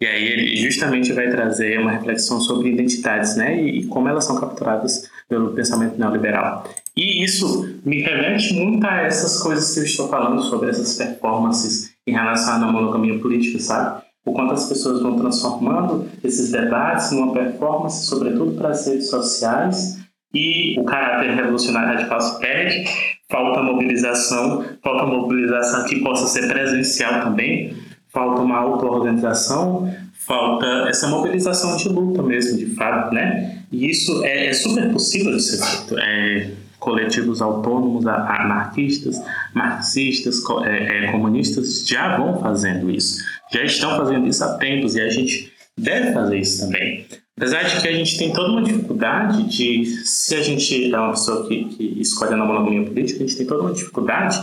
E 0.00 0.06
aí 0.06 0.24
ele 0.24 0.56
justamente 0.56 1.12
vai 1.12 1.28
trazer 1.28 1.78
uma 1.78 1.90
reflexão 1.90 2.40
sobre 2.40 2.70
identidades, 2.70 3.36
né? 3.36 3.60
E, 3.60 3.86
como 3.86 4.08
elas 4.08 4.24
são 4.24 4.38
capturadas 4.40 5.09
pelo 5.30 5.54
pensamento 5.54 5.96
neoliberal. 5.96 6.64
E 6.94 7.24
isso 7.24 7.80
me 7.86 8.02
remete 8.02 8.52
muito 8.52 8.86
a 8.86 9.02
essas 9.02 9.42
coisas 9.42 9.72
que 9.72 9.80
eu 9.80 9.84
estou 9.84 10.08
falando 10.08 10.42
sobre 10.42 10.68
essas 10.68 10.94
performances 10.94 11.94
em 12.06 12.12
relação 12.12 12.54
à 12.54 12.70
monogamia 12.70 13.18
política, 13.18 13.58
sabe? 13.58 14.02
o 14.24 14.32
quanto 14.32 14.52
as 14.52 14.68
pessoas 14.68 15.00
vão 15.00 15.16
transformando 15.16 16.08
esses 16.22 16.50
debates 16.50 17.10
numa 17.10 17.32
performance, 17.32 18.06
sobretudo 18.06 18.52
para 18.52 18.70
as 18.70 18.86
redes 18.86 19.08
sociais, 19.08 19.98
e 20.32 20.78
o 20.78 20.84
caráter 20.84 21.34
revolucionário 21.34 21.96
radical 21.96 22.20
se 22.20 22.38
perde, 22.38 22.84
falta 23.28 23.62
mobilização, 23.62 24.64
falta 24.82 25.06
mobilização 25.06 25.84
que 25.84 26.00
possa 26.00 26.26
ser 26.28 26.46
presencial 26.46 27.22
também, 27.22 27.76
falta 28.12 28.40
uma 28.42 28.58
auto-organização, 28.58 29.92
falta 30.30 30.88
essa 30.88 31.08
mobilização 31.08 31.76
de 31.76 31.88
luta 31.88 32.22
mesmo, 32.22 32.56
de 32.56 32.66
fato, 32.74 33.12
né? 33.12 33.64
E 33.72 33.90
isso 33.90 34.24
é, 34.24 34.46
é 34.46 34.52
super 34.52 34.90
possível 34.92 35.36
de 35.36 35.42
ser 35.42 35.58
feito. 35.58 35.98
É, 35.98 36.50
coletivos 36.78 37.42
autônomos, 37.42 38.06
anarquistas, 38.06 39.20
marxistas, 39.52 40.40
é, 40.64 41.08
é, 41.08 41.12
comunistas 41.12 41.86
já 41.86 42.16
vão 42.16 42.40
fazendo 42.40 42.90
isso 42.90 43.22
já 43.50 43.64
estão 43.64 43.96
fazendo 43.96 44.26
isso 44.28 44.44
há 44.44 44.56
tempos 44.56 44.94
e 44.94 45.00
a 45.00 45.10
gente 45.10 45.52
deve 45.76 46.12
fazer 46.12 46.38
isso 46.38 46.60
também. 46.60 47.06
Apesar 47.36 47.62
de 47.62 47.80
que 47.80 47.88
a 47.88 47.92
gente 47.92 48.18
tem 48.18 48.32
toda 48.32 48.52
uma 48.52 48.62
dificuldade 48.62 49.42
de, 49.44 49.86
se 50.04 50.34
a 50.34 50.42
gente 50.42 50.92
é 50.92 50.98
uma 50.98 51.12
pessoa 51.12 51.48
que, 51.48 51.64
que 51.64 52.00
escolhe 52.00 52.34
a 52.34 52.36
monogamia 52.36 52.84
política, 52.84 53.24
a 53.24 53.26
gente 53.26 53.36
tem 53.36 53.46
toda 53.46 53.62
uma 53.62 53.72
dificuldade 53.72 54.40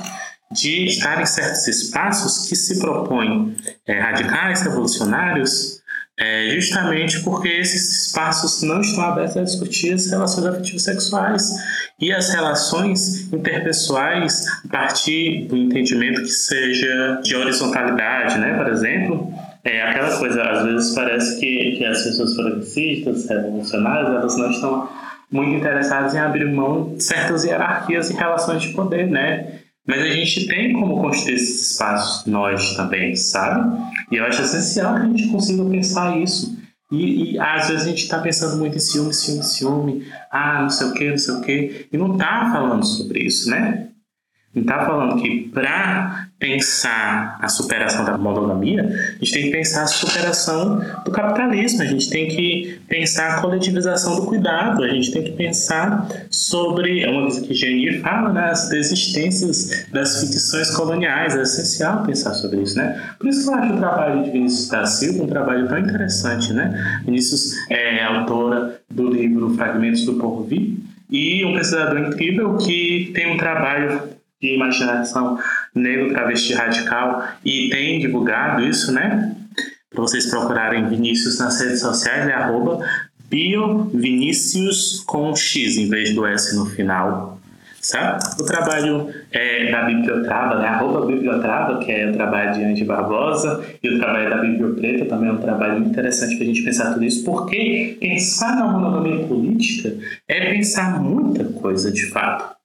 de 0.51 0.85
estar 0.85 1.21
em 1.21 1.25
certos 1.25 1.67
espaços 1.67 2.47
que 2.47 2.55
se 2.55 2.79
propõem 2.79 3.55
é, 3.85 3.99
radicais, 3.99 4.61
revolucionários, 4.61 5.77
É 6.19 6.49
justamente 6.49 7.19
porque 7.21 7.47
esses 7.47 8.07
espaços 8.07 8.63
não 8.63 8.81
estão 8.81 9.03
abertos 9.03 9.37
a 9.37 9.43
discutir 9.43 9.93
as 9.93 10.09
relações 10.09 10.47
afetivas 10.47 10.81
sexuais 10.81 11.51
e 12.01 12.11
as 12.11 12.33
relações 12.33 13.31
interpessoais 13.31 14.47
a 14.65 14.67
partir 14.67 15.45
do 15.47 15.55
entendimento 15.55 16.23
que 16.23 16.31
seja 16.31 17.21
de 17.23 17.35
horizontalidade, 17.35 18.39
né? 18.39 18.57
Por 18.57 18.67
exemplo, 18.67 19.31
é 19.63 19.83
aquela 19.83 20.17
coisa, 20.17 20.41
às 20.41 20.65
vezes 20.65 20.95
parece 20.95 21.39
que, 21.39 21.75
que 21.77 21.85
as 21.85 22.01
pessoas 22.01 22.33
progressistas, 22.33 23.29
revolucionárias, 23.29 24.09
elas 24.09 24.37
não 24.37 24.49
estão 24.49 24.89
muito 25.29 25.51
interessadas 25.51 26.15
em 26.15 26.19
abrir 26.19 26.45
mão 26.45 26.95
de 26.95 27.03
certas 27.03 27.43
hierarquias 27.43 28.09
e 28.09 28.13
relações 28.13 28.63
de 28.63 28.69
poder, 28.69 29.05
né? 29.05 29.56
Mas 29.88 30.01
a 30.01 30.10
gente 30.10 30.46
tem 30.48 30.74
como 30.74 31.01
construir 31.01 31.36
esses 31.36 31.72
espaços 31.72 32.25
nós 32.25 32.75
também, 32.75 33.15
sabe? 33.15 33.82
E 34.12 34.17
eu 34.17 34.25
acho 34.25 34.41
essencial 34.41 34.96
que 34.96 35.01
a 35.01 35.06
gente 35.06 35.27
consiga 35.29 35.63
pensar 35.63 36.17
isso. 36.17 36.58
E, 36.91 37.34
e 37.34 37.39
às 37.39 37.70
vezes 37.70 37.86
a 37.86 37.89
gente 37.89 38.03
está 38.03 38.20
pensando 38.20 38.58
muito 38.58 38.75
em 38.75 38.79
ciúme, 38.79 39.13
ciúme, 39.13 39.44
ciúme, 39.44 40.08
ah, 40.29 40.62
não 40.62 40.70
sei 40.70 40.88
o 40.88 40.94
que, 40.94 41.10
não 41.10 41.17
sei 41.17 41.34
o 41.34 41.41
que, 41.41 41.88
e 41.91 41.98
não 41.98 42.13
está 42.13 42.50
falando 42.51 42.86
sobre 42.86 43.24
isso, 43.24 43.50
né? 43.50 43.89
Está 44.61 44.85
falando 44.85 45.21
que 45.21 45.49
para 45.53 46.27
pensar 46.39 47.37
a 47.41 47.47
superação 47.47 48.05
da 48.05 48.17
monogamia, 48.17 48.83
a 48.83 49.25
gente 49.25 49.33
tem 49.33 49.43
que 49.45 49.51
pensar 49.51 49.83
a 49.83 49.87
superação 49.87 50.81
do 51.03 51.11
capitalismo, 51.11 51.81
a 51.81 51.85
gente 51.85 52.09
tem 52.09 52.27
que 52.27 52.79
pensar 52.87 53.37
a 53.37 53.41
coletivização 53.41 54.15
do 54.17 54.27
cuidado, 54.27 54.83
a 54.83 54.87
gente 54.87 55.11
tem 55.11 55.23
que 55.23 55.31
pensar 55.31 56.07
sobre, 56.29 57.01
é 57.03 57.09
uma 57.09 57.23
coisa 57.23 57.41
que 57.41 57.53
Janir 57.55 58.01
fala, 58.01 58.31
né, 58.31 58.49
as 58.51 58.69
desistências 58.69 59.87
das 59.91 60.21
ficções 60.21 60.69
coloniais, 60.75 61.35
é 61.35 61.41
essencial 61.41 62.03
pensar 62.03 62.33
sobre 62.35 62.61
isso, 62.61 62.77
né? 62.77 63.01
Por 63.17 63.27
isso 63.27 63.43
que 63.43 63.49
eu 63.49 63.55
acho 63.55 63.73
o 63.73 63.77
trabalho 63.77 64.23
de 64.23 64.29
Vinícius 64.29 64.69
da 64.69 64.85
Silva 64.85 65.23
um 65.23 65.27
trabalho 65.27 65.67
tão 65.67 65.79
interessante, 65.79 66.53
né? 66.53 67.01
Vinícius 67.03 67.55
é 67.69 68.03
autora 68.03 68.79
do 68.89 69.09
livro 69.09 69.55
Fragmentos 69.55 70.05
do 70.05 70.13
Porvir 70.15 70.77
e 71.09 71.43
um 71.45 71.53
pesquisador 71.53 71.97
incrível 71.99 72.57
que 72.57 73.11
tem 73.13 73.33
um 73.33 73.37
trabalho 73.37 74.16
de 74.41 74.53
imaginação 74.53 75.39
negro 75.74 76.10
travesti 76.10 76.53
radical 76.53 77.27
e 77.44 77.70
tem 77.70 78.00
divulgado 78.00 78.63
isso, 78.63 78.91
né? 78.91 79.36
Para 79.89 80.01
vocês 80.01 80.29
procurarem 80.29 80.88
Vinícius 80.88 81.39
nas 81.39 81.60
redes 81.60 81.79
sociais, 81.79 82.27
é 82.27 82.34
arroba 82.34 82.86
biovinicius 83.29 85.03
com 85.06 85.36
X 85.36 85.77
em 85.77 85.89
vez 85.89 86.13
do 86.13 86.25
S 86.25 86.56
no 86.56 86.65
final. 86.65 87.38
Sabe? 87.82 88.20
O 88.39 88.44
trabalho 88.44 89.08
é, 89.32 89.72
da 89.72 89.84
Bibliotrava, 89.84 90.60
né? 90.60 90.67
arroba 90.67 91.06
Bibliotrava, 91.06 91.79
que 91.79 91.91
é 91.91 92.10
o 92.10 92.13
trabalho 92.13 92.53
de 92.53 92.63
Andy 92.63 92.84
Barbosa, 92.84 93.63
e 93.82 93.89
o 93.89 93.98
trabalho 93.98 94.29
da 94.29 94.38
Bibliopreta 94.38 95.06
também 95.06 95.29
é 95.29 95.32
um 95.32 95.38
trabalho 95.38 95.86
interessante 95.86 96.36
para 96.36 96.44
a 96.44 96.48
gente 96.48 96.63
pensar 96.63 96.94
tudo 96.94 97.06
isso, 97.06 97.24
porque 97.24 97.98
pensar 98.00 98.58
na 98.58 98.67
monogamia 98.67 99.25
política 99.25 99.96
é 100.27 100.51
pensar 100.51 101.01
muita 101.01 101.46
coisa 101.46 101.89
de 101.89 102.08
fato. 102.08 102.58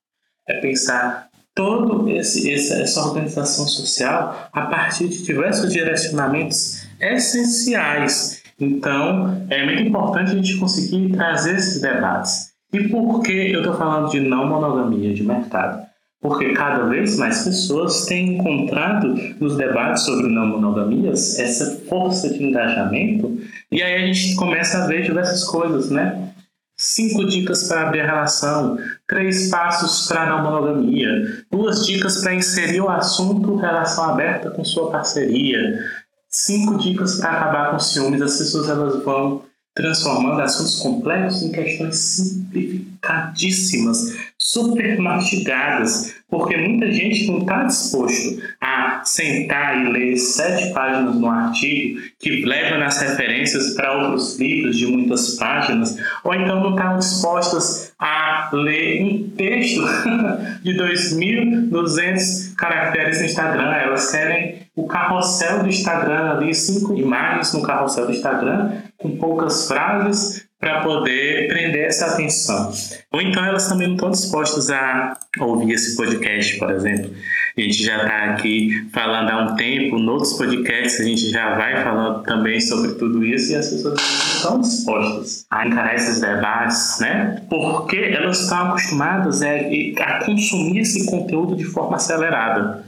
É 0.49 0.55
pensar 0.61 1.29
todo 1.55 2.09
esse, 2.09 2.51
essa 2.53 3.01
organização 3.05 3.67
social 3.67 4.49
a 4.53 4.63
partir 4.63 5.09
de 5.09 5.23
diversos 5.23 5.73
direcionamentos 5.73 6.87
essenciais. 7.01 8.43
Então, 8.59 9.45
é 9.51 9.65
muito 9.65 9.83
importante 9.83 10.31
a 10.31 10.35
gente 10.35 10.57
conseguir 10.57 11.13
trazer 11.13 11.57
esses 11.57 11.81
debates. 11.81 12.53
E 12.73 12.89
por 12.89 13.21
que 13.23 13.53
eu 13.53 13.61
estou 13.61 13.75
falando 13.75 14.11
de 14.11 14.21
não 14.21 14.47
monogamia 14.49 15.13
de 15.13 15.23
mercado? 15.23 15.83
Porque 16.23 16.53
cada 16.53 16.85
vez 16.85 17.19
mais 17.19 17.43
pessoas 17.43 18.07
têm 18.07 18.37
encontrado 18.37 19.09
nos 19.41 19.57
debates 19.57 20.05
sobre 20.05 20.29
não 20.29 20.47
monogamias 20.47 21.39
essa 21.39 21.81
força 21.89 22.33
de 22.33 22.45
engajamento, 22.45 23.39
e 23.71 23.83
aí 23.83 24.05
a 24.05 24.07
gente 24.07 24.37
começa 24.37 24.85
a 24.85 24.87
ver 24.87 25.03
diversas 25.03 25.43
coisas, 25.43 25.91
né? 25.91 26.33
Cinco 26.79 27.27
dicas 27.27 27.67
para 27.69 27.89
abrir 27.89 28.01
a 28.01 28.07
relação, 28.07 28.79
três 29.13 29.51
passos 29.51 30.09
para 30.09 30.23
a 30.23 30.27
não 30.27 30.43
monogamia, 30.43 31.45
duas 31.51 31.85
dicas 31.85 32.23
para 32.23 32.35
inserir 32.35 32.81
o 32.81 32.89
assunto 32.89 33.57
relação 33.57 34.05
aberta 34.05 34.49
com 34.51 34.65
sua 34.65 34.91
parceria, 34.91 35.85
cinco 36.31 36.79
dicas 36.79 37.17
para 37.17 37.33
acabar 37.33 37.73
com 37.73 37.79
ciúmes. 37.79 38.23
As 38.23 38.39
pessoas 38.39 38.71
elas 38.71 39.05
vão 39.05 39.43
transformando 39.75 40.41
assuntos 40.41 40.79
complexos 40.79 41.43
em 41.43 41.53
questões 41.53 41.97
simplificadíssimas, 41.97 44.17
super 44.43 44.99
mastigadas, 44.99 46.17
porque 46.29 46.57
muita 46.57 46.91
gente 46.91 47.29
não 47.29 47.39
está 47.39 47.63
disposto 47.63 48.43
a 48.61 49.03
sentar 49.05 49.87
e 49.87 49.93
ler 49.93 50.17
sete 50.17 50.73
páginas 50.75 51.15
no 51.15 51.29
artigo 51.29 52.01
que 52.19 52.45
leva 52.45 52.77
nas 52.77 53.01
referências 53.01 53.75
para 53.75 53.97
outros 53.97 54.39
livros 54.41 54.77
de 54.77 54.87
muitas 54.89 55.37
páginas, 55.37 55.97
ou 56.25 56.35
então 56.35 56.61
não 56.61 56.71
estão 56.71 56.99
dispostas 56.99 57.95
a 58.01 58.51
ler 58.53 59.05
um 59.05 59.31
texto 59.31 59.81
de 60.63 60.77
2.200 60.77 62.57
caracteres 62.57 63.21
no 63.21 63.27
Instagram. 63.27 63.73
Elas 63.73 64.11
querem 64.11 64.63
o 64.75 64.89
carrossel 64.89 65.63
do 65.63 65.69
Instagram 65.69 66.33
ali, 66.33 66.53
cinco 66.53 66.95
imagens 66.95 67.53
no 67.53 67.63
carrossel 67.63 68.07
do 68.07 68.13
Instagram, 68.13 68.73
com 68.99 69.17
poucas 69.17 69.69
frases, 69.69 70.49
para 70.63 70.81
poder 70.83 71.49
prender 71.49 71.87
essa 71.87 72.07
atenção. 72.07 72.73
Ou 73.11 73.21
então 73.21 73.45
elas 73.45 73.67
também 73.67 73.89
não 73.89 73.97
estão 73.97 74.11
dispostas 74.13 74.71
a 74.71 75.19
ouvir 75.41 75.73
esse 75.73 75.97
podcast, 75.97 76.57
por 76.57 76.71
exemplo. 76.71 77.11
A 77.59 77.61
gente 77.61 77.83
já 77.83 77.97
está 77.97 78.25
aqui 78.27 78.89
falando 78.93 79.29
há 79.29 79.43
um 79.43 79.57
tempo, 79.57 79.99
em 79.99 80.09
outros 80.09 80.35
podcasts 80.35 81.01
a 81.01 81.05
gente 81.05 81.31
já 81.31 81.57
vai 81.57 81.83
falando 81.83 82.23
também 82.23 82.61
sobre 82.61 82.93
tudo 82.93 83.25
isso 83.25 83.51
e 83.51 83.57
as 83.57 83.71
pessoas 83.71 83.95
não 83.99 84.35
estão 84.37 84.61
dispostas 84.61 85.47
a 85.51 85.67
encarar 85.67 85.97
esses 85.97 86.21
debates, 86.21 87.01
né? 87.01 87.43
Porque 87.51 87.97
elas 87.97 88.43
estão 88.43 88.69
acostumadas 88.69 89.43
a 89.43 90.25
consumir 90.25 90.79
esse 90.79 91.05
conteúdo 91.07 91.57
de 91.57 91.65
forma 91.65 91.97
acelerada. 91.97 92.85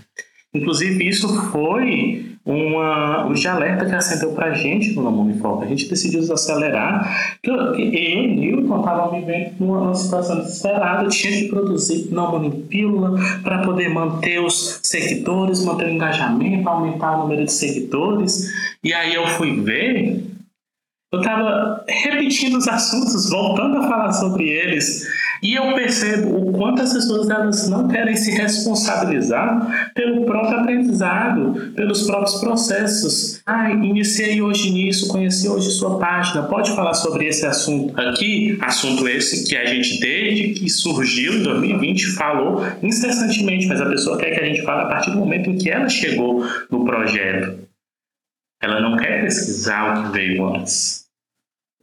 Inclusive, 0.54 1.08
isso 1.08 1.28
foi 1.50 2.33
uma, 2.44 3.26
um 3.26 3.32
de 3.32 3.48
alerta 3.48 3.86
que 3.86 3.94
acendeu 3.94 4.32
para 4.32 4.46
a 4.46 4.54
gente 4.54 4.92
no 4.92 5.02
Namor 5.02 5.32
Foco. 5.38 5.64
A 5.64 5.66
gente 5.66 5.88
decidiu 5.88 6.20
desacelerar. 6.20 7.38
Eu, 7.42 7.54
eu 7.54 7.78
e 7.78 8.60
estavam 8.60 9.10
vivendo 9.12 9.54
numa 9.58 9.94
situação 9.94 10.40
desesperada. 10.40 11.08
Tinha 11.08 11.32
que 11.32 11.48
produzir 11.48 12.12
Namor 12.12 12.50
pílula 12.68 13.18
para 13.42 13.62
poder 13.62 13.88
manter 13.88 14.40
os 14.40 14.80
seguidores, 14.82 15.64
manter 15.64 15.86
o 15.86 15.90
engajamento, 15.90 16.68
aumentar 16.68 17.16
o 17.16 17.22
número 17.22 17.44
de 17.44 17.52
seguidores. 17.52 18.52
E 18.82 18.92
aí 18.92 19.14
eu 19.14 19.26
fui 19.28 19.60
ver 19.60 20.34
eu 21.14 21.20
estava 21.20 21.84
repetindo 21.88 22.56
os 22.56 22.66
assuntos, 22.66 23.30
voltando 23.30 23.78
a 23.78 23.88
falar 23.88 24.12
sobre 24.12 24.48
eles, 24.48 25.06
e 25.42 25.54
eu 25.54 25.74
percebo 25.74 26.36
o 26.36 26.52
quanto 26.52 26.82
as 26.82 26.92
pessoas 26.92 27.28
elas 27.28 27.68
não 27.68 27.88
querem 27.88 28.16
se 28.16 28.30
responsabilizar 28.30 29.92
pelo 29.94 30.24
próprio 30.24 30.60
aprendizado, 30.60 31.72
pelos 31.74 32.06
próprios 32.06 32.40
processos. 32.40 33.40
Ah, 33.46 33.70
iniciei 33.70 34.40
hoje 34.42 34.70
nisso, 34.70 35.08
conheci 35.08 35.48
hoje 35.48 35.70
sua 35.70 35.98
página, 35.98 36.44
pode 36.44 36.74
falar 36.74 36.94
sobre 36.94 37.26
esse 37.26 37.46
assunto 37.46 37.98
aqui? 38.00 38.58
Assunto 38.60 39.08
esse 39.08 39.44
que 39.44 39.56
a 39.56 39.66
gente, 39.66 40.00
desde 40.00 40.54
que 40.54 40.68
surgiu 40.68 41.34
em 41.34 41.42
2020, 41.42 42.06
falou 42.12 42.64
incessantemente, 42.82 43.66
mas 43.66 43.80
a 43.80 43.86
pessoa 43.86 44.18
quer 44.18 44.30
que 44.30 44.40
a 44.40 44.46
gente 44.46 44.62
fale 44.62 44.82
a 44.82 44.86
partir 44.86 45.10
do 45.10 45.18
momento 45.18 45.50
em 45.50 45.58
que 45.58 45.70
ela 45.70 45.88
chegou 45.88 46.44
no 46.70 46.84
projeto. 46.84 47.64
Ela 48.62 48.80
não 48.80 48.96
quer 48.96 49.22
pesquisar 49.22 49.98
o 49.98 50.04
que 50.04 50.12
veio 50.12 50.54
antes 50.54 51.04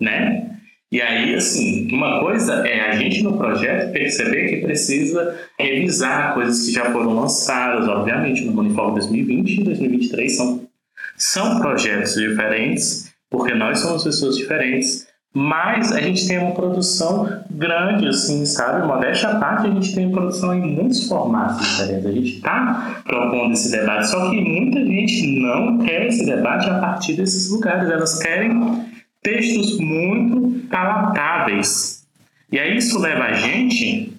né? 0.02 0.51
E 0.92 1.02
aí, 1.02 1.34
assim, 1.36 1.88
uma 1.90 2.20
coisa 2.20 2.68
é 2.68 2.90
a 2.90 2.96
gente 2.98 3.24
no 3.24 3.38
projeto 3.38 3.94
perceber 3.94 4.50
que 4.50 4.58
precisa 4.58 5.40
revisar 5.58 6.34
coisas 6.34 6.66
que 6.66 6.74
já 6.74 6.92
foram 6.92 7.14
lançadas, 7.14 7.88
obviamente, 7.88 8.44
no 8.44 8.60
Uniforme 8.60 8.96
2020 8.96 9.62
e 9.62 9.64
2023 9.64 10.36
são, 10.36 10.68
são 11.16 11.60
projetos 11.62 12.16
diferentes, 12.16 13.10
porque 13.30 13.54
nós 13.54 13.80
somos 13.80 14.04
pessoas 14.04 14.36
diferentes, 14.36 15.08
mas 15.34 15.94
a 15.94 16.02
gente 16.02 16.28
tem 16.28 16.40
uma 16.40 16.52
produção 16.52 17.42
grande, 17.50 18.10
assim, 18.10 18.46
sabe? 18.46 18.86
Modéstia 18.86 19.30
à 19.30 19.40
parte, 19.40 19.68
a 19.68 19.70
gente 19.72 19.96
tem 19.96 20.12
produção 20.12 20.54
em 20.54 20.76
muitos 20.76 21.08
formatos 21.08 21.66
diferentes. 21.66 22.06
A 22.06 22.12
gente 22.12 22.36
está 22.36 23.02
propondo 23.06 23.54
esse 23.54 23.72
debate, 23.72 24.10
só 24.10 24.30
que 24.30 24.42
muita 24.42 24.84
gente 24.84 25.40
não 25.40 25.78
quer 25.78 26.08
esse 26.08 26.26
debate 26.26 26.70
a 26.70 26.80
partir 26.80 27.14
desses 27.14 27.50
lugares. 27.50 27.90
Elas 27.90 28.20
querem 28.20 28.91
textos 29.22 29.80
muito 29.80 30.68
palatáveis. 30.68 32.08
E 32.52 32.60
aí 32.60 32.78
isso 32.78 33.00
leva 33.00 33.26
a 33.26 33.34
gente 33.34 34.14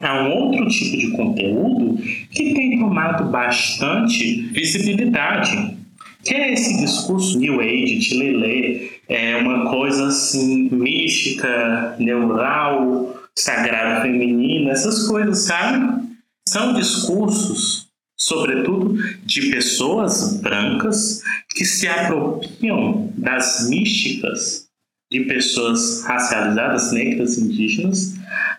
a 0.00 0.22
um 0.22 0.32
outro 0.32 0.66
tipo 0.68 0.96
de 0.96 1.10
conteúdo 1.10 1.96
que 2.30 2.54
tem 2.54 2.78
tomado 2.78 3.30
bastante 3.30 4.42
visibilidade, 4.52 5.76
que 6.24 6.34
é 6.34 6.52
esse 6.52 6.78
discurso 6.78 7.38
New 7.38 7.60
Age, 7.60 8.00
Tilelê, 8.00 8.90
é 9.08 9.36
uma 9.36 9.70
coisa 9.70 10.06
assim 10.06 10.68
mística, 10.70 11.96
neural, 11.98 13.14
sagrado 13.36 14.02
feminino, 14.02 14.70
essas 14.70 15.06
coisas, 15.06 15.40
sabe? 15.40 16.08
São 16.48 16.74
discursos 16.74 17.89
sobretudo 18.20 18.96
de 19.24 19.50
pessoas 19.50 20.38
brancas 20.40 21.22
que 21.48 21.64
se 21.64 21.88
apropriam 21.88 23.10
das 23.16 23.68
místicas 23.68 24.68
de 25.10 25.20
pessoas 25.22 26.04
racializadas, 26.04 26.92
negras, 26.92 27.36
indígenas, 27.36 28.14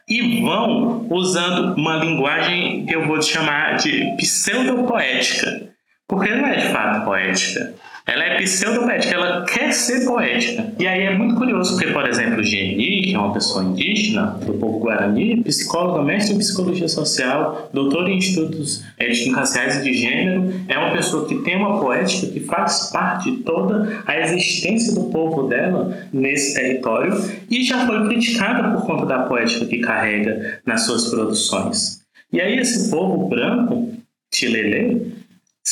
e 0.10 0.42
vão 0.42 1.08
usando 1.10 1.76
uma 1.76 1.96
linguagem 1.98 2.86
que 2.86 2.94
eu 2.94 3.08
vou 3.08 3.22
chamar 3.22 3.78
de 3.78 4.16
pseudopoética, 4.18 5.70
porque 6.08 6.36
não 6.36 6.46
é 6.48 6.68
de 6.68 6.74
fato 6.74 7.06
poética. 7.06 7.74
Ela 8.06 8.24
é 8.24 8.38
pseudopoética, 8.38 9.14
ela 9.14 9.46
quer 9.46 9.72
ser 9.72 10.06
poética. 10.06 10.74
E 10.80 10.88
aí 10.88 11.04
é 11.04 11.16
muito 11.16 11.36
curioso, 11.36 11.76
porque, 11.76 11.92
por 11.92 12.08
exemplo, 12.08 12.44
Geni, 12.44 13.02
que 13.04 13.14
é 13.14 13.20
uma 13.20 13.34
pessoa 13.34 13.64
indígena 13.64 14.38
do 14.46 14.54
povo 14.54 14.80
guarani, 14.80 15.44
psicóloga, 15.44 16.02
mestre 16.02 16.36
em 16.36 16.40
psicologia 16.40 16.88
social, 16.88 17.70
doutor 17.74 18.10
em 18.10 18.18
estudos 18.18 18.84
étnico-raciais 18.98 19.78
e 19.78 19.84
de 19.84 19.94
gênero, 19.94 20.52
é 20.68 20.78
uma 20.78 20.92
pessoa 20.92 21.28
que 21.28 21.36
tem 21.40 21.56
uma 21.56 21.80
poética 21.80 22.28
que 22.28 22.40
faz 22.40 22.90
parte 22.92 23.32
de 23.32 23.38
toda 23.44 24.04
a 24.06 24.20
existência 24.20 24.94
do 24.94 25.06
povo 25.06 25.48
dela 25.48 26.08
nesse 26.12 26.56
território 26.56 27.14
e 27.50 27.64
já 27.64 27.86
foi 27.86 28.08
criticada 28.08 28.76
por 28.76 28.86
conta 28.86 29.06
da 29.06 29.20
poética 29.24 29.66
que 29.66 29.80
carrega 29.80 30.60
nas 30.66 30.82
suas 30.86 31.10
produções. 31.10 32.02
E 32.34 32.40
aí 32.40 32.58
esse 32.58 32.90
povo 32.90 33.28
branco, 33.28 33.94
Chilelê, 34.34 34.98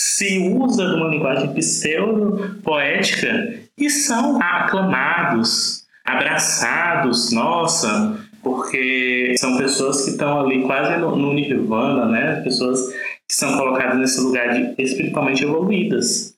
se 0.02 0.40
usa 0.40 0.88
de 0.88 0.96
uma 0.96 1.10
linguagem 1.10 1.54
pseudo-poética 1.54 3.60
e 3.78 3.90
são 3.90 4.42
aclamados, 4.42 5.84
abraçados, 6.06 7.34
nossa, 7.34 8.18
porque 8.42 9.36
são 9.38 9.58
pessoas 9.58 10.06
que 10.06 10.12
estão 10.12 10.40
ali 10.40 10.64
quase 10.64 10.96
no, 11.02 11.18
no 11.18 11.34
nirvana, 11.34 12.06
né? 12.06 12.40
Pessoas 12.42 12.80
que 13.28 13.36
são 13.36 13.58
colocadas 13.58 14.00
nesse 14.00 14.22
lugar 14.22 14.54
de 14.54 14.82
espiritualmente 14.82 15.44
evoluídas. 15.44 16.34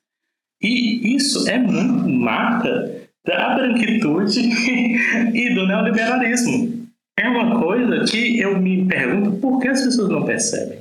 E 0.60 1.16
isso 1.16 1.48
é 1.48 1.60
muito 1.60 2.10
marca 2.10 2.92
da 3.24 3.58
branquitude 3.58 4.40
e 5.38 5.54
do 5.54 5.68
neoliberalismo. 5.68 6.88
É 7.16 7.30
uma 7.30 7.62
coisa 7.62 8.06
que 8.06 8.40
eu 8.40 8.60
me 8.60 8.88
pergunto 8.88 9.38
por 9.38 9.60
que 9.60 9.68
as 9.68 9.84
pessoas 9.84 10.10
não 10.10 10.26
percebem. 10.26 10.81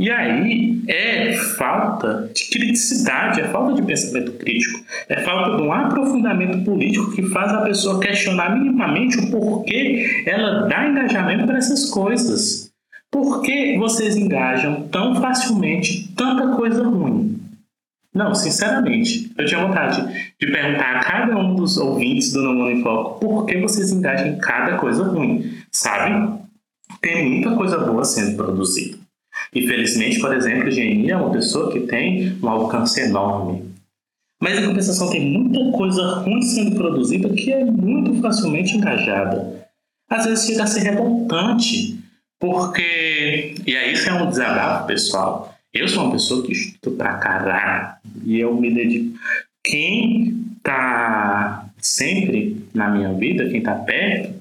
E 0.00 0.10
aí 0.10 0.82
é 0.88 1.34
falta 1.58 2.30
de 2.34 2.48
criticidade, 2.48 3.42
é 3.42 3.48
falta 3.48 3.74
de 3.74 3.82
pensamento 3.86 4.32
crítico, 4.32 4.82
é 5.10 5.20
falta 5.20 5.58
de 5.58 5.62
um 5.62 5.70
aprofundamento 5.70 6.64
político 6.64 7.12
que 7.12 7.22
faz 7.24 7.52
a 7.52 7.60
pessoa 7.60 8.00
questionar 8.00 8.56
minimamente 8.56 9.18
o 9.18 9.30
porquê 9.30 10.24
ela 10.24 10.66
dá 10.66 10.88
engajamento 10.88 11.44
para 11.44 11.58
essas 11.58 11.90
coisas. 11.90 12.72
Por 13.10 13.42
que 13.42 13.76
vocês 13.76 14.16
engajam 14.16 14.88
tão 14.88 15.20
facilmente 15.20 16.08
tanta 16.16 16.56
coisa 16.56 16.82
ruim? 16.82 17.38
Não, 18.14 18.34
sinceramente, 18.34 19.30
eu 19.36 19.44
tinha 19.44 19.60
vontade 19.60 20.32
de 20.40 20.50
perguntar 20.50 20.96
a 20.96 21.00
cada 21.00 21.36
um 21.36 21.54
dos 21.54 21.76
ouvintes 21.76 22.32
do 22.32 22.40
No 22.40 22.54
Mundo 22.54 22.70
em 22.70 22.82
Foco 22.82 23.20
por 23.20 23.44
que 23.44 23.58
vocês 23.58 23.92
engajam 23.92 24.28
em 24.28 24.38
cada 24.38 24.78
coisa 24.78 25.04
ruim, 25.04 25.58
sabe? 25.70 26.40
Tem 27.02 27.28
muita 27.28 27.54
coisa 27.54 27.76
boa 27.76 28.02
sendo 28.02 28.34
produzida. 28.38 28.99
Infelizmente, 29.54 30.20
por 30.20 30.34
exemplo, 30.34 30.68
o 30.68 30.70
GNI 30.70 31.10
é 31.10 31.16
uma 31.16 31.32
pessoa 31.32 31.72
que 31.72 31.80
tem 31.80 32.38
um 32.42 32.48
alcance 32.48 33.00
enorme. 33.00 33.70
Mas, 34.40 34.58
em 34.58 34.66
compensação, 34.66 35.10
tem 35.10 35.20
muita 35.20 35.76
coisa 35.76 36.02
ruim 36.20 36.40
sendo 36.40 36.76
produzida 36.76 37.28
que 37.28 37.52
é 37.52 37.64
muito 37.64 38.20
facilmente 38.22 38.76
engajada. 38.76 39.68
Às 40.08 40.24
vezes 40.24 40.46
chega 40.46 40.64
a 40.64 40.66
ser 40.66 40.80
revoltante, 40.80 41.98
porque. 42.38 43.54
E 43.66 43.76
aí, 43.76 43.92
isso 43.92 44.08
é 44.08 44.14
um 44.14 44.30
desabafo 44.30 44.86
pessoal. 44.86 45.54
Eu 45.72 45.86
sou 45.88 46.04
uma 46.04 46.12
pessoa 46.12 46.44
que 46.44 46.52
estudo 46.52 46.96
pra 46.96 47.14
caralho 47.14 47.94
e 48.24 48.40
eu 48.40 48.54
me 48.54 48.72
dedico. 48.72 49.18
Quem 49.62 50.42
tá 50.62 51.66
sempre 51.78 52.64
na 52.74 52.88
minha 52.90 53.12
vida, 53.12 53.48
quem 53.48 53.62
tá 53.62 53.74
perto, 53.74 54.39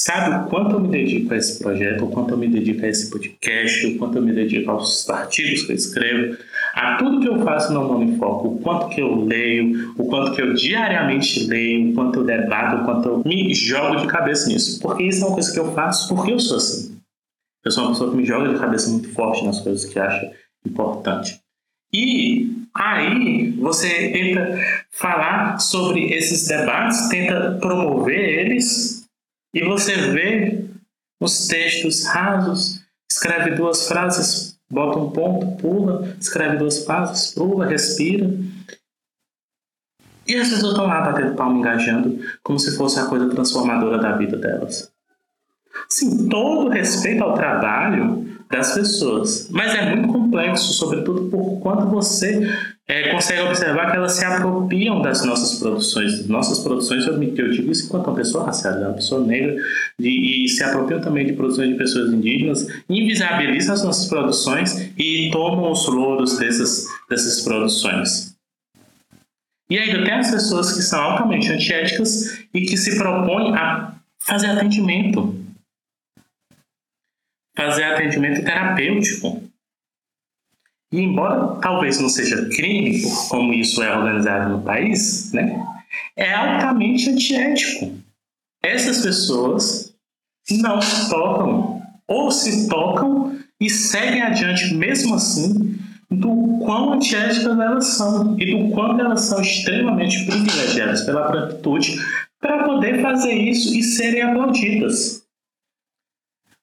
Sabe 0.00 0.46
o 0.46 0.48
quanto 0.48 0.76
eu 0.76 0.80
me 0.80 0.86
dedico 0.86 1.34
a 1.34 1.36
esse 1.36 1.58
projeto, 1.58 2.04
o 2.04 2.10
quanto 2.10 2.30
eu 2.30 2.38
me 2.38 2.46
dedico 2.46 2.86
a 2.86 2.88
esse 2.88 3.10
podcast, 3.10 3.84
o 3.84 3.98
quanto 3.98 4.16
eu 4.16 4.22
me 4.22 4.32
dedico 4.32 4.70
aos 4.70 5.10
artigos 5.10 5.64
que 5.64 5.72
eu 5.72 5.74
escrevo, 5.76 6.36
a 6.72 6.94
tudo 6.98 7.20
que 7.20 7.28
eu 7.28 7.42
faço 7.42 7.72
no 7.72 7.82
Mundo 7.82 8.04
em 8.04 8.16
Foco, 8.16 8.46
o 8.46 8.58
quanto 8.60 8.90
que 8.90 9.00
eu 9.00 9.24
leio, 9.24 9.92
o 9.98 10.06
quanto 10.06 10.36
que 10.36 10.40
eu 10.40 10.54
diariamente 10.54 11.48
leio, 11.48 11.90
o 11.90 11.94
quanto 11.94 12.20
eu 12.20 12.24
debato, 12.24 12.76
o 12.76 12.84
quanto 12.84 13.08
eu 13.08 13.22
me 13.26 13.52
jogo 13.52 13.96
de 13.96 14.06
cabeça 14.06 14.48
nisso. 14.48 14.80
Porque 14.80 15.02
isso 15.02 15.24
é 15.24 15.26
uma 15.26 15.34
coisa 15.34 15.52
que 15.52 15.58
eu 15.58 15.72
faço 15.72 16.08
porque 16.14 16.32
eu 16.32 16.38
sou 16.38 16.58
assim. 16.58 16.96
Eu 17.64 17.72
sou 17.72 17.82
uma 17.82 17.90
pessoa 17.90 18.12
que 18.12 18.16
me 18.18 18.24
joga 18.24 18.54
de 18.54 18.60
cabeça 18.60 18.88
muito 18.90 19.08
forte 19.08 19.44
nas 19.44 19.60
coisas 19.60 19.84
que 19.84 19.98
acha 19.98 20.30
importante. 20.64 21.40
E 21.92 22.52
aí 22.72 23.50
você 23.58 24.12
tenta 24.12 24.60
falar 24.92 25.58
sobre 25.58 26.12
esses 26.12 26.46
debates, 26.46 27.08
tenta 27.08 27.58
promover 27.60 28.46
eles 28.46 28.97
e 29.52 29.64
você 29.64 29.96
vê 30.12 30.64
os 31.20 31.46
textos 31.46 32.04
rasos, 32.06 32.80
escreve 33.10 33.52
duas 33.52 33.88
frases, 33.88 34.58
bota 34.70 34.98
um 34.98 35.10
ponto, 35.10 35.56
pula, 35.56 36.16
escreve 36.20 36.58
duas 36.58 36.84
frases, 36.84 37.32
pula, 37.34 37.66
respira. 37.66 38.30
E 40.26 40.34
as 40.34 40.50
pessoas 40.50 40.72
estão 40.72 40.86
lá 40.86 41.00
batendo 41.00 41.34
palma, 41.34 41.58
engajando, 41.58 42.20
como 42.42 42.58
se 42.58 42.76
fosse 42.76 43.00
a 43.00 43.06
coisa 43.06 43.30
transformadora 43.30 43.98
da 43.98 44.16
vida 44.16 44.36
delas. 44.36 44.92
Sim, 45.88 46.28
todo 46.28 46.68
respeito 46.68 47.24
ao 47.24 47.34
trabalho 47.34 48.27
das 48.50 48.72
pessoas, 48.72 49.48
mas 49.50 49.74
é 49.74 49.94
muito 49.94 50.12
complexo, 50.12 50.72
sobretudo 50.72 51.28
por 51.30 51.60
quanto 51.60 51.86
você 51.86 52.48
é, 52.86 53.12
consegue 53.12 53.42
observar 53.42 53.90
que 53.90 53.96
elas 53.98 54.12
se 54.12 54.24
apropriam 54.24 55.02
das 55.02 55.22
nossas 55.22 55.58
produções. 55.58 56.26
Nossas 56.26 56.60
produções, 56.60 57.06
eu, 57.06 57.22
eu 57.22 57.50
digo 57.50 57.70
isso 57.70 57.86
enquanto 57.86 58.06
uma 58.06 58.16
pessoa 58.16 58.46
racial, 58.46 58.78
uma 58.78 58.94
pessoa 58.94 59.24
negra, 59.24 59.54
de, 59.98 60.44
e 60.44 60.48
se 60.48 60.64
apropriam 60.64 61.00
também 61.00 61.26
de 61.26 61.34
produções 61.34 61.68
de 61.68 61.74
pessoas 61.74 62.10
indígenas, 62.10 62.66
invisibilizam 62.88 63.74
as 63.74 63.84
nossas 63.84 64.08
produções 64.08 64.90
e 64.96 65.28
tomam 65.30 65.70
os 65.70 65.86
louros 65.86 66.38
dessas, 66.38 66.86
dessas 67.10 67.42
produções. 67.42 68.34
E 69.70 69.78
ainda 69.78 70.02
tem 70.02 70.14
as 70.14 70.30
pessoas 70.30 70.72
que 70.72 70.80
são 70.80 70.98
altamente 70.98 71.52
antiéticas 71.52 72.38
e 72.54 72.62
que 72.62 72.78
se 72.78 72.96
propõem 72.96 73.54
a 73.54 73.92
fazer 74.18 74.46
atendimento. 74.46 75.36
Fazer 77.58 77.82
atendimento 77.82 78.44
terapêutico 78.44 79.42
e 80.92 81.00
embora 81.00 81.56
talvez 81.60 82.00
não 82.00 82.08
seja 82.08 82.48
crime, 82.48 83.02
como 83.28 83.52
isso 83.52 83.82
é 83.82 83.94
organizado 83.94 84.56
no 84.56 84.62
país, 84.62 85.32
né, 85.32 85.62
é 86.16 86.32
altamente 86.32 87.10
antiético. 87.10 87.92
Essas 88.62 89.02
pessoas 89.02 89.94
não 90.50 90.80
se 90.80 91.10
tocam, 91.10 91.82
ou 92.06 92.30
se 92.30 92.68
tocam 92.68 93.38
e 93.60 93.68
seguem 93.68 94.22
adiante 94.22 94.74
mesmo 94.74 95.14
assim, 95.14 95.78
do 96.10 96.58
quão 96.64 96.94
antiéticas 96.94 97.58
elas 97.58 97.86
são 97.88 98.38
e 98.38 98.46
do 98.46 98.74
quanto 98.74 99.00
elas 99.00 99.22
são 99.22 99.42
extremamente 99.42 100.24
privilegiadas 100.24 101.02
pela 101.02 101.28
branquitude 101.28 101.98
para 102.40 102.64
poder 102.64 103.02
fazer 103.02 103.34
isso 103.34 103.76
e 103.76 103.82
serem 103.82 104.22
aplaudidas. 104.22 105.22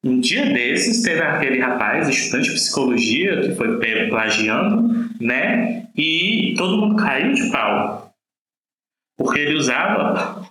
Um 0.05 0.19
dia 0.19 0.45
desses, 0.45 1.01
teve 1.01 1.19
aquele 1.19 1.59
rapaz, 1.59 2.07
estudante 2.07 2.49
de 2.49 2.53
psicologia, 2.53 3.41
que 3.41 3.55
foi 3.55 3.79
pego 3.79 4.11
plagiando, 4.11 5.09
né? 5.19 5.87
E 5.97 6.53
todo 6.55 6.77
mundo 6.77 6.95
caiu 6.95 7.33
de 7.33 7.49
pau. 7.49 8.13
Porque 9.17 9.39
ele 9.39 9.55
usava 9.55 10.47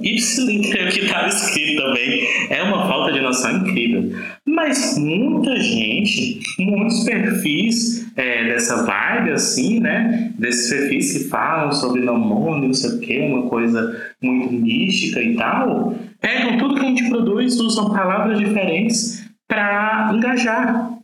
ipsiliter 0.00 0.92
que 0.92 1.00
estava 1.00 1.28
escrito 1.28 1.82
também. 1.82 2.26
É 2.50 2.62
uma 2.62 2.86
falta 2.88 3.12
de 3.12 3.20
noção 3.20 3.56
incrível. 3.58 4.12
Mas 4.46 4.98
muita 4.98 5.58
gente, 5.60 6.40
muitos 6.58 7.04
perfis 7.04 8.10
é, 8.16 8.44
dessa 8.44 8.84
vibe, 8.84 9.32
assim, 9.32 9.80
né? 9.80 10.32
Desses 10.38 10.70
perfis 10.70 11.12
que 11.12 11.28
falam 11.28 11.72
sobre 11.72 12.02
namoro, 12.02 12.66
não 12.66 12.74
sei 12.74 12.90
o 12.90 13.00
que, 13.00 13.18
uma 13.20 13.48
coisa 13.48 14.14
muito 14.20 14.52
mística 14.52 15.22
e 15.22 15.36
tal 15.36 15.96
pegam 16.20 16.58
tudo 16.58 16.74
que 16.74 16.80
a 16.80 16.88
gente 16.88 17.08
produz, 17.08 17.58
usam 17.60 17.90
palavras 17.90 18.38
diferentes 18.38 19.24
para 19.46 20.10
engajar. 20.14 20.98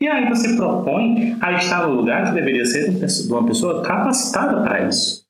E 0.00 0.08
aí 0.08 0.28
você 0.28 0.56
propõe 0.56 1.36
a 1.40 1.52
estar 1.52 1.86
no 1.86 1.94
lugar 1.94 2.26
que 2.26 2.34
deveria 2.34 2.66
ser 2.66 2.90
de 2.90 3.32
uma 3.32 3.46
pessoa 3.46 3.82
capacitada 3.82 4.62
para 4.62 4.88
isso. 4.88 5.23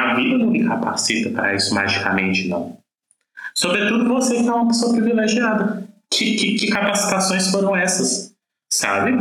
A 0.00 0.14
vida 0.14 0.38
não 0.38 0.50
me 0.50 0.64
capacita 0.64 1.30
para 1.30 1.54
isso 1.54 1.74
magicamente, 1.74 2.48
não. 2.48 2.78
Sobretudo 3.54 4.08
você 4.08 4.42
que 4.42 4.48
é 4.48 4.52
uma 4.52 4.68
pessoa 4.68 4.92
privilegiada. 4.92 5.88
Que, 6.10 6.34
que, 6.36 6.54
que 6.54 6.66
capacitações 6.68 7.50
foram 7.50 7.76
essas? 7.76 8.34
Sabe? 8.72 9.12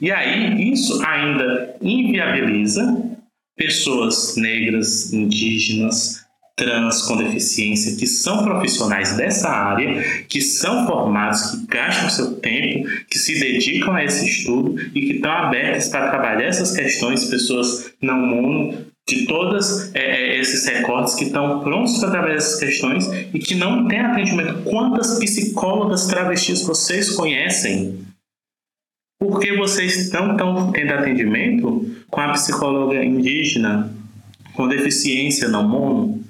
E 0.00 0.10
aí 0.10 0.72
isso 0.72 1.00
ainda 1.06 1.76
inviabiliza 1.80 3.02
pessoas 3.56 4.36
negras, 4.36 5.12
indígenas, 5.12 6.26
trans 6.58 7.02
com 7.02 7.16
deficiência 7.16 7.96
que 7.96 8.06
são 8.06 8.42
profissionais 8.42 9.16
dessa 9.16 9.48
área, 9.48 10.02
que 10.24 10.40
são 10.40 10.86
formados, 10.86 11.52
que 11.52 11.66
gastam 11.66 12.10
seu 12.10 12.34
tempo, 12.40 12.88
que 13.08 13.18
se 13.18 13.38
dedicam 13.38 13.94
a 13.94 14.04
esse 14.04 14.28
estudo 14.28 14.78
e 14.94 15.00
que 15.00 15.12
estão 15.14 15.30
abertos 15.30 15.88
para 15.88 16.10
trabalhar 16.10 16.42
essas 16.46 16.76
questões, 16.76 17.24
pessoas 17.24 17.92
não 18.02 18.18
mono, 18.18 18.87
de 19.08 19.26
todos 19.26 19.92
é, 19.94 20.00
é, 20.00 20.38
esses 20.38 20.66
recortes 20.66 21.14
que 21.14 21.24
estão 21.24 21.60
prontos 21.60 21.98
para 21.98 22.10
trabalhar 22.10 22.34
essas 22.34 22.60
questões 22.60 23.06
e 23.32 23.38
que 23.38 23.54
não 23.54 23.88
têm 23.88 24.00
atendimento. 24.00 24.62
Quantas 24.64 25.18
psicólogas 25.18 26.06
travestis 26.06 26.62
vocês 26.62 27.10
conhecem? 27.12 28.06
Por 29.18 29.40
que 29.40 29.56
vocês 29.56 30.12
não 30.12 30.32
estão 30.32 30.70
tendo 30.70 30.92
atendimento 30.92 31.90
com 32.10 32.20
a 32.20 32.32
psicóloga 32.32 33.02
indígena, 33.02 33.90
com 34.52 34.68
deficiência 34.68 35.48
não 35.48 35.66
mono? 35.66 36.22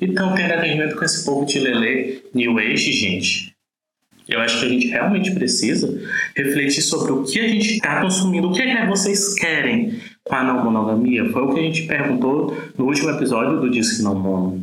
E 0.00 0.06
estão 0.06 0.34
tendo 0.34 0.54
atendimento 0.54 0.96
com 0.96 1.04
esse 1.04 1.24
povo 1.24 1.44
de 1.44 1.58
Lelê, 1.58 2.22
New 2.32 2.58
Age, 2.58 2.92
gente. 2.92 3.51
Eu 4.32 4.40
acho 4.40 4.60
que 4.60 4.66
a 4.66 4.68
gente 4.68 4.86
realmente 4.88 5.30
precisa 5.32 6.00
refletir 6.34 6.82
sobre 6.82 7.12
o 7.12 7.22
que 7.22 7.38
a 7.38 7.48
gente 7.48 7.74
está 7.74 8.00
consumindo, 8.00 8.48
o 8.48 8.52
que 8.52 8.62
é 8.62 8.80
que 8.80 8.86
vocês 8.86 9.34
querem 9.34 10.00
com 10.24 10.34
a 10.34 10.42
não 10.42 10.64
monogamia. 10.64 11.30
Foi 11.30 11.42
o 11.42 11.52
que 11.52 11.60
a 11.60 11.62
gente 11.62 11.82
perguntou 11.82 12.56
no 12.78 12.86
último 12.86 13.10
episódio 13.10 13.60
do 13.60 13.70
Disque 13.70 14.02
Não 14.02 14.14
Mono. 14.14 14.62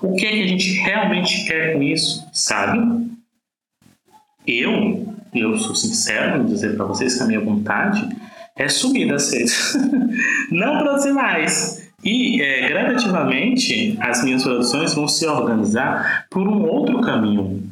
O 0.00 0.14
que 0.14 0.26
é 0.26 0.30
que 0.30 0.42
a 0.42 0.46
gente 0.46 0.72
realmente 0.72 1.44
quer 1.46 1.74
com 1.74 1.82
isso, 1.82 2.24
sabe? 2.32 2.78
Eu, 4.46 5.14
eu 5.34 5.56
sou 5.58 5.74
sincero 5.74 6.42
em 6.42 6.46
dizer 6.46 6.76
para 6.76 6.86
vocês 6.86 7.16
que 7.16 7.22
a 7.22 7.26
minha 7.26 7.40
vontade 7.40 8.08
é 8.56 8.68
sumir 8.68 9.08
das 9.08 9.32
redes. 9.32 9.76
não 10.50 10.78
produzir 10.78 11.12
mais. 11.12 11.90
E 12.04 12.42
é, 12.42 12.68
gradativamente 12.68 13.96
as 14.00 14.24
minhas 14.24 14.42
produções 14.42 14.92
vão 14.94 15.06
se 15.06 15.24
organizar 15.26 16.26
por 16.28 16.46
um 16.48 16.64
outro 16.64 17.00
caminho. 17.00 17.62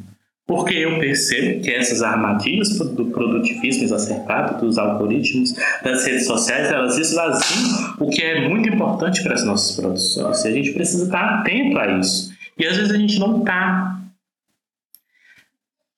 Porque 0.51 0.73
eu 0.73 0.99
percebo 0.99 1.63
que 1.63 1.71
essas 1.71 2.03
armadilhas 2.03 2.77
do 2.77 3.05
produtivismo 3.05 3.85
exacerbado, 3.85 4.59
dos 4.59 4.77
algoritmos, 4.77 5.53
das 5.81 6.05
redes 6.05 6.27
sociais, 6.27 6.69
elas 6.69 6.97
esvaziam 6.97 7.95
o 7.97 8.09
que 8.09 8.21
é 8.21 8.49
muito 8.49 8.67
importante 8.67 9.23
para 9.23 9.35
as 9.35 9.45
nossas 9.45 9.77
produções. 9.77 10.43
E 10.43 10.47
a 10.49 10.51
gente 10.51 10.73
precisa 10.73 11.05
estar 11.05 11.39
atento 11.39 11.79
a 11.79 11.97
isso. 11.97 12.33
E 12.57 12.67
às 12.67 12.75
vezes 12.75 12.91
a 12.91 12.97
gente 12.97 13.17
não 13.17 13.39
está. 13.39 14.01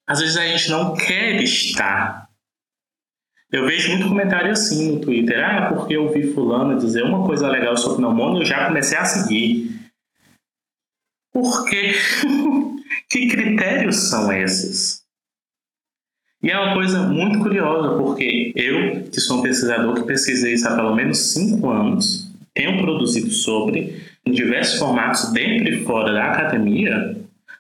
Às 0.05 0.19
vezes 0.19 0.37
a 0.37 0.45
gente 0.45 0.69
não 0.69 0.93
quer 0.93 1.41
estar. 1.41 2.29
Eu 3.51 3.65
vejo 3.65 3.89
muito 3.89 4.07
comentário 4.07 4.51
assim 4.51 4.91
no 4.91 5.01
Twitter. 5.01 5.43
Ah, 5.43 5.73
porque 5.73 5.97
eu 5.97 6.13
vi 6.13 6.31
fulano 6.31 6.77
dizer 6.77 7.01
uma 7.01 7.25
coisa 7.25 7.47
legal 7.47 7.75
sobre 7.75 8.05
e 8.05 8.39
eu 8.39 8.45
já 8.45 8.67
comecei 8.67 8.99
a 8.99 9.03
seguir. 9.03 9.71
Por 11.33 11.65
quê? 11.65 11.93
Que 13.10 13.27
critérios 13.27 14.10
são 14.10 14.32
esses? 14.32 15.03
E 16.43 16.51
é 16.51 16.60
uma 16.60 16.73
coisa 16.73 17.03
muito 17.03 17.39
curiosa, 17.39 17.97
porque 17.97 18.51
eu, 18.53 19.03
que 19.03 19.21
sou 19.21 19.39
um 19.39 19.41
pesquisador 19.41 19.95
que 19.95 20.03
pesquisei 20.03 20.53
isso 20.53 20.67
há 20.67 20.75
pelo 20.75 20.93
menos 20.93 21.32
cinco 21.32 21.69
anos, 21.69 22.29
tenho 22.53 22.82
produzido 22.82 23.32
sobre, 23.32 24.01
em 24.25 24.32
diversos 24.32 24.77
formatos, 24.77 25.32
dentro 25.32 25.69
e 25.69 25.86
fora 25.86 26.12
da 26.12 26.32
academia, 26.32 27.15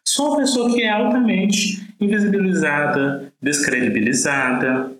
sou 0.05 0.31
uma 0.31 0.37
pessoa 0.37 0.69
que 0.73 0.81
é 0.81 0.89
altamente 0.89 1.81
invisibilizada, 1.99 3.31
descredibilizada. 3.41 4.91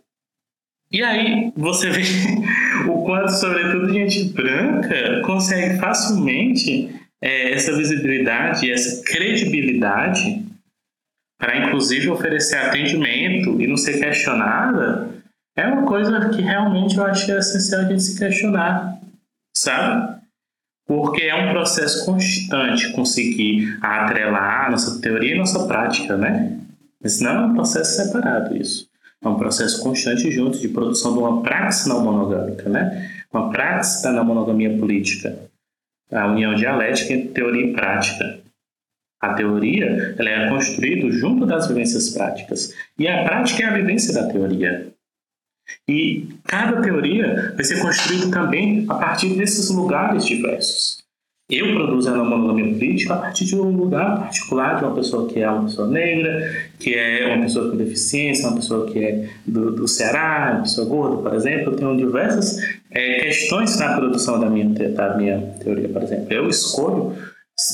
E 0.89 1.04
aí 1.04 1.52
você 1.58 1.89
vê 1.89 2.04
o 2.88 3.04
quanto, 3.04 3.34
sobretudo, 3.34 3.91
gente 3.91 4.30
branca 4.30 5.22
consegue 5.26 5.78
facilmente 5.78 6.89
é, 7.23 7.53
essa 7.53 7.73
visibilidade, 7.77 8.69
essa 8.69 9.01
credibilidade 9.01 10.45
para 11.39 11.57
inclusive 11.57 12.09
oferecer 12.09 12.57
atendimento 12.57 13.62
e 13.62 13.67
não 13.67 13.77
ser 13.77 13.97
questionada, 13.97 15.09
é 15.55 15.65
uma 15.65 15.86
coisa 15.86 16.29
que 16.29 16.41
realmente 16.41 16.97
eu 16.97 17.05
acho 17.05 17.31
essencial 17.31 17.81
a 17.81 17.86
gente 17.86 18.03
se 18.03 18.19
questionar, 18.19 18.99
sabe? 19.55 20.21
Porque 20.86 21.23
é 21.23 21.36
um 21.36 21.51
processo 21.51 22.05
constante 22.05 22.91
conseguir 22.91 23.77
atrelar 23.81 24.65
a 24.65 24.71
nossa 24.71 24.99
teoria 24.99 25.36
e 25.36 25.38
nossa 25.38 25.65
prática, 25.65 26.17
né? 26.17 26.59
Mas 27.01 27.21
não 27.21 27.31
é 27.31 27.45
um 27.45 27.53
processo 27.53 28.03
separado 28.03 28.55
isso. 28.57 28.89
É 29.23 29.27
um 29.27 29.36
processo 29.36 29.81
constante 29.81 30.29
junto 30.29 30.59
de 30.59 30.67
produção 30.67 31.13
de 31.13 31.19
uma 31.19 31.41
praxe 31.41 31.88
não 31.88 32.03
monogâmica, 32.03 32.69
né? 32.69 33.09
Uma 33.31 33.49
praxe 33.49 34.03
da 34.03 34.23
monogamia 34.23 34.77
política 34.77 35.38
a 36.13 36.28
união 36.28 36.56
dialética 36.56 37.13
entre 37.13 37.30
teoria 37.30 37.65
e 37.65 37.73
prática. 37.73 38.39
A 39.21 39.34
teoria 39.34 40.15
ela 40.17 40.30
é 40.30 40.49
construída 40.49 41.10
junto 41.12 41.45
das 41.45 41.67
vivências 41.67 42.10
práticas 42.10 42.73
e 42.97 43.08
a 43.08 43.23
prática 43.23 43.63
é 43.63 43.67
a 43.67 43.73
vivência 43.73 44.13
da 44.13 44.32
teoria. 44.32 44.93
E 45.88 46.28
cada 46.43 46.82
teoria 46.82 47.54
vai 47.56 47.63
ser 47.63 47.82
construída 47.82 48.30
também 48.30 48.86
a 48.89 48.95
partir 48.95 49.36
desses 49.36 49.69
lugares 49.69 50.26
diversos. 50.26 51.03
Eu 51.56 51.74
produzo 51.74 52.10
a 52.10 52.24
monogamia 52.24 52.74
política 52.74 53.13
a 53.13 53.18
partir 53.18 53.46
de 53.46 53.56
um 53.56 53.70
lugar 53.76 54.22
particular, 54.22 54.78
de 54.78 54.86
uma 54.86 54.96
pessoa 54.96 55.28
que 55.28 55.39
é 55.39 55.50
uma 55.50 55.63
pessoa 55.66 55.88
negra, 55.88 56.52
que 56.80 56.96
é 56.96 57.32
uma 57.32 57.44
pessoa 57.44 57.70
com 57.70 57.78
deficiência, 57.78 58.48
uma 58.48 58.56
pessoa 58.56 58.88
que 58.88 59.04
é 59.04 59.30
do, 59.46 59.72
do 59.72 59.88
Ceará, 59.88 60.54
uma 60.54 60.62
pessoa 60.63 60.88
gorda, 60.88 61.22
por 61.22 61.36
exemplo. 61.36 61.74
Eu 61.74 61.76
tenho 61.76 61.96
diversas 61.96 62.58
é, 62.89 63.20
questões 63.22 63.78
na 63.78 63.96
produção 63.96 64.39
da 64.39 64.50
minha, 64.50 64.68
da 64.89 65.16
minha 65.16 65.39
teoria, 65.63 65.89
por 65.89 66.02
exemplo. 66.02 66.28
Eu 66.32 66.50
escolho 66.50 67.13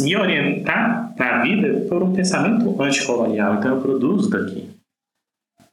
me 0.02 0.16
orientar 0.16 1.14
na 1.18 1.42
vida 1.42 1.86
por 1.88 2.04
um 2.04 2.12
pensamento 2.12 2.82
anticolonial, 2.82 3.56
então 3.56 3.76
eu 3.76 3.82
produzo 3.82 4.30
daqui. 4.30 4.79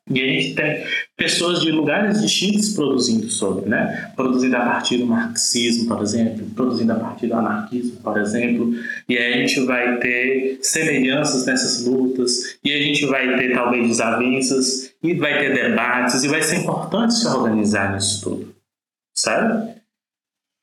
E 0.09 0.21
a 0.21 0.27
gente 0.27 0.55
tem 0.55 0.85
pessoas 1.17 1.61
de 1.61 1.73
lugares 1.73 2.23
distintos 2.23 2.75
produzindo 2.75 3.29
sobre, 3.29 3.69
né? 3.69 4.13
Produzindo 4.15 4.57
a 4.57 4.61
partir 4.61 4.99
do 4.99 5.07
marxismo, 5.07 5.89
por 5.89 6.01
exemplo, 6.01 6.47
produzindo 6.55 6.93
a 6.93 6.97
partir 6.97 7.27
do 7.27 7.35
anarquismo, 7.35 7.97
por 7.97 8.17
exemplo. 8.17 8.73
E 9.09 9.19
aí 9.19 9.35
a 9.35 9.37
gente 9.39 9.67
vai 9.67 9.99
ter 9.99 10.61
semelhanças 10.63 11.45
nessas 11.45 11.85
lutas, 11.85 12.57
e 12.63 12.73
a 12.73 12.79
gente 12.79 13.05
vai 13.07 13.37
ter 13.37 13.53
talvez 13.53 13.89
desavenças, 13.89 14.93
e 15.03 15.15
vai 15.15 15.39
ter 15.39 15.53
debates, 15.53 16.23
e 16.23 16.29
vai 16.29 16.43
ser 16.43 16.59
importante 16.59 17.15
se 17.15 17.27
organizar 17.27 17.93
nisso 17.93 18.23
tudo, 18.23 18.55
sabe? 19.13 19.75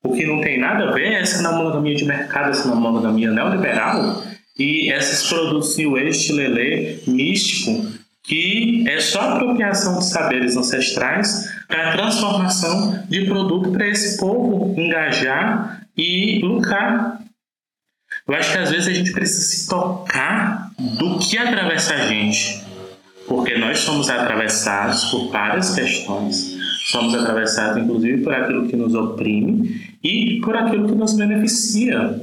O 0.02 0.14
que 0.14 0.24
não 0.24 0.40
tem 0.40 0.58
nada 0.58 0.88
a 0.88 0.92
ver 0.92 1.12
é 1.12 1.20
essa 1.20 1.42
monogamia 1.52 1.94
de 1.94 2.06
mercado, 2.06 2.50
essa 2.50 2.74
monogamia 2.74 3.30
neoliberal, 3.30 4.22
e 4.58 4.90
esses 4.90 5.28
produtos 5.28 5.78
Age, 5.78 6.32
lelê, 6.32 6.98
místico, 7.06 8.03
que 8.24 8.88
é 8.88 8.98
só 9.00 9.34
apropriação 9.34 9.98
de 9.98 10.06
saberes 10.06 10.56
ancestrais 10.56 11.46
para 11.68 11.92
transformação 11.92 13.04
de 13.06 13.26
produto 13.26 13.70
para 13.70 13.86
esse 13.86 14.18
povo 14.18 14.74
engajar 14.80 15.86
e 15.96 16.40
lucrar. 16.42 17.20
Eu 18.26 18.34
acho 18.34 18.52
que 18.52 18.58
às 18.58 18.70
vezes 18.70 18.88
a 18.88 18.92
gente 18.94 19.12
precisa 19.12 19.42
se 19.42 19.68
tocar 19.68 20.70
do 20.78 21.18
que 21.18 21.36
atravessa 21.36 21.94
a 21.94 22.06
gente, 22.06 22.64
porque 23.28 23.58
nós 23.58 23.80
somos 23.80 24.08
atravessados 24.08 25.04
por 25.10 25.30
várias 25.30 25.74
questões. 25.74 26.54
Somos 26.86 27.14
atravessados, 27.14 27.82
inclusive, 27.82 28.22
por 28.22 28.34
aquilo 28.34 28.68
que 28.68 28.76
nos 28.76 28.94
oprime 28.94 29.96
e 30.02 30.40
por 30.42 30.56
aquilo 30.56 30.86
que 30.86 30.94
nos 30.94 31.14
beneficia. 31.14 32.20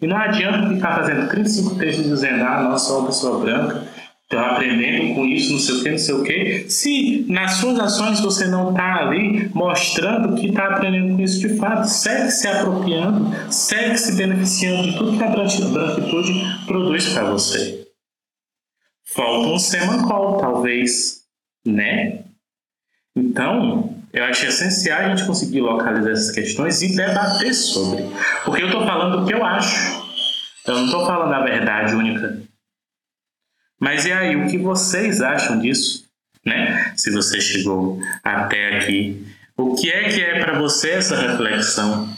E 0.00 0.06
não 0.06 0.16
adianta 0.16 0.68
ficar 0.68 0.96
fazendo 0.96 1.28
35 1.28 1.74
textos 1.76 2.06
dizendo, 2.06 2.44
ah, 2.44 2.62
nós 2.62 2.82
somos 2.82 3.00
uma 3.00 3.06
pessoa 3.08 3.40
branca, 3.40 3.84
Estou 4.30 4.40
aprendendo 4.40 5.14
com 5.14 5.24
isso, 5.24 5.54
não 5.54 5.58
sei 5.58 5.74
o 5.74 5.82
que, 5.82 5.90
não 5.90 5.98
sei 5.98 6.14
o 6.14 6.22
que. 6.22 6.70
Se 6.70 7.24
nas 7.30 7.54
suas 7.54 7.78
ações 7.78 8.20
você 8.20 8.46
não 8.46 8.72
está 8.72 8.96
ali 8.96 9.48
mostrando 9.54 10.38
que 10.38 10.48
está 10.48 10.66
aprendendo 10.66 11.16
com 11.16 11.22
isso 11.22 11.40
de 11.40 11.56
fato, 11.56 11.86
segue 11.86 12.30
se 12.30 12.46
apropriando, 12.46 13.34
segue 13.50 13.96
se 13.96 14.14
beneficiando 14.16 14.82
de 14.82 14.98
tudo 14.98 15.16
que 15.16 15.24
a 15.24 15.30
branquitude 15.30 16.66
produz 16.66 17.08
para 17.08 17.30
você. 17.30 17.88
Falta 19.06 19.48
um 19.48 19.58
semancol, 19.58 20.36
talvez, 20.36 21.22
né? 21.64 22.24
Então, 23.16 23.96
eu 24.12 24.24
acho 24.24 24.44
essencial 24.44 25.00
a 25.00 25.08
gente 25.08 25.26
conseguir 25.26 25.62
localizar 25.62 26.10
essas 26.10 26.32
questões 26.32 26.82
e 26.82 26.94
debater 26.94 27.54
sobre. 27.54 28.04
Porque 28.44 28.62
eu 28.62 28.66
estou 28.66 28.84
falando 28.84 29.22
o 29.22 29.26
que 29.26 29.32
eu 29.32 29.42
acho. 29.42 30.06
Eu 30.66 30.74
não 30.74 30.84
estou 30.84 31.06
falando 31.06 31.32
a 31.32 31.42
verdade 31.42 31.94
única 31.94 32.46
mas 33.78 34.04
e 34.04 34.12
aí, 34.12 34.36
o 34.36 34.48
que 34.48 34.58
vocês 34.58 35.20
acham 35.20 35.58
disso? 35.60 36.04
Né? 36.44 36.92
Se 36.96 37.10
você 37.10 37.40
chegou 37.40 38.00
até 38.24 38.78
aqui, 38.78 39.26
o 39.56 39.74
que 39.74 39.90
é 39.90 40.08
que 40.08 40.20
é 40.20 40.40
para 40.40 40.58
você 40.58 40.90
essa 40.90 41.16
reflexão? 41.16 42.08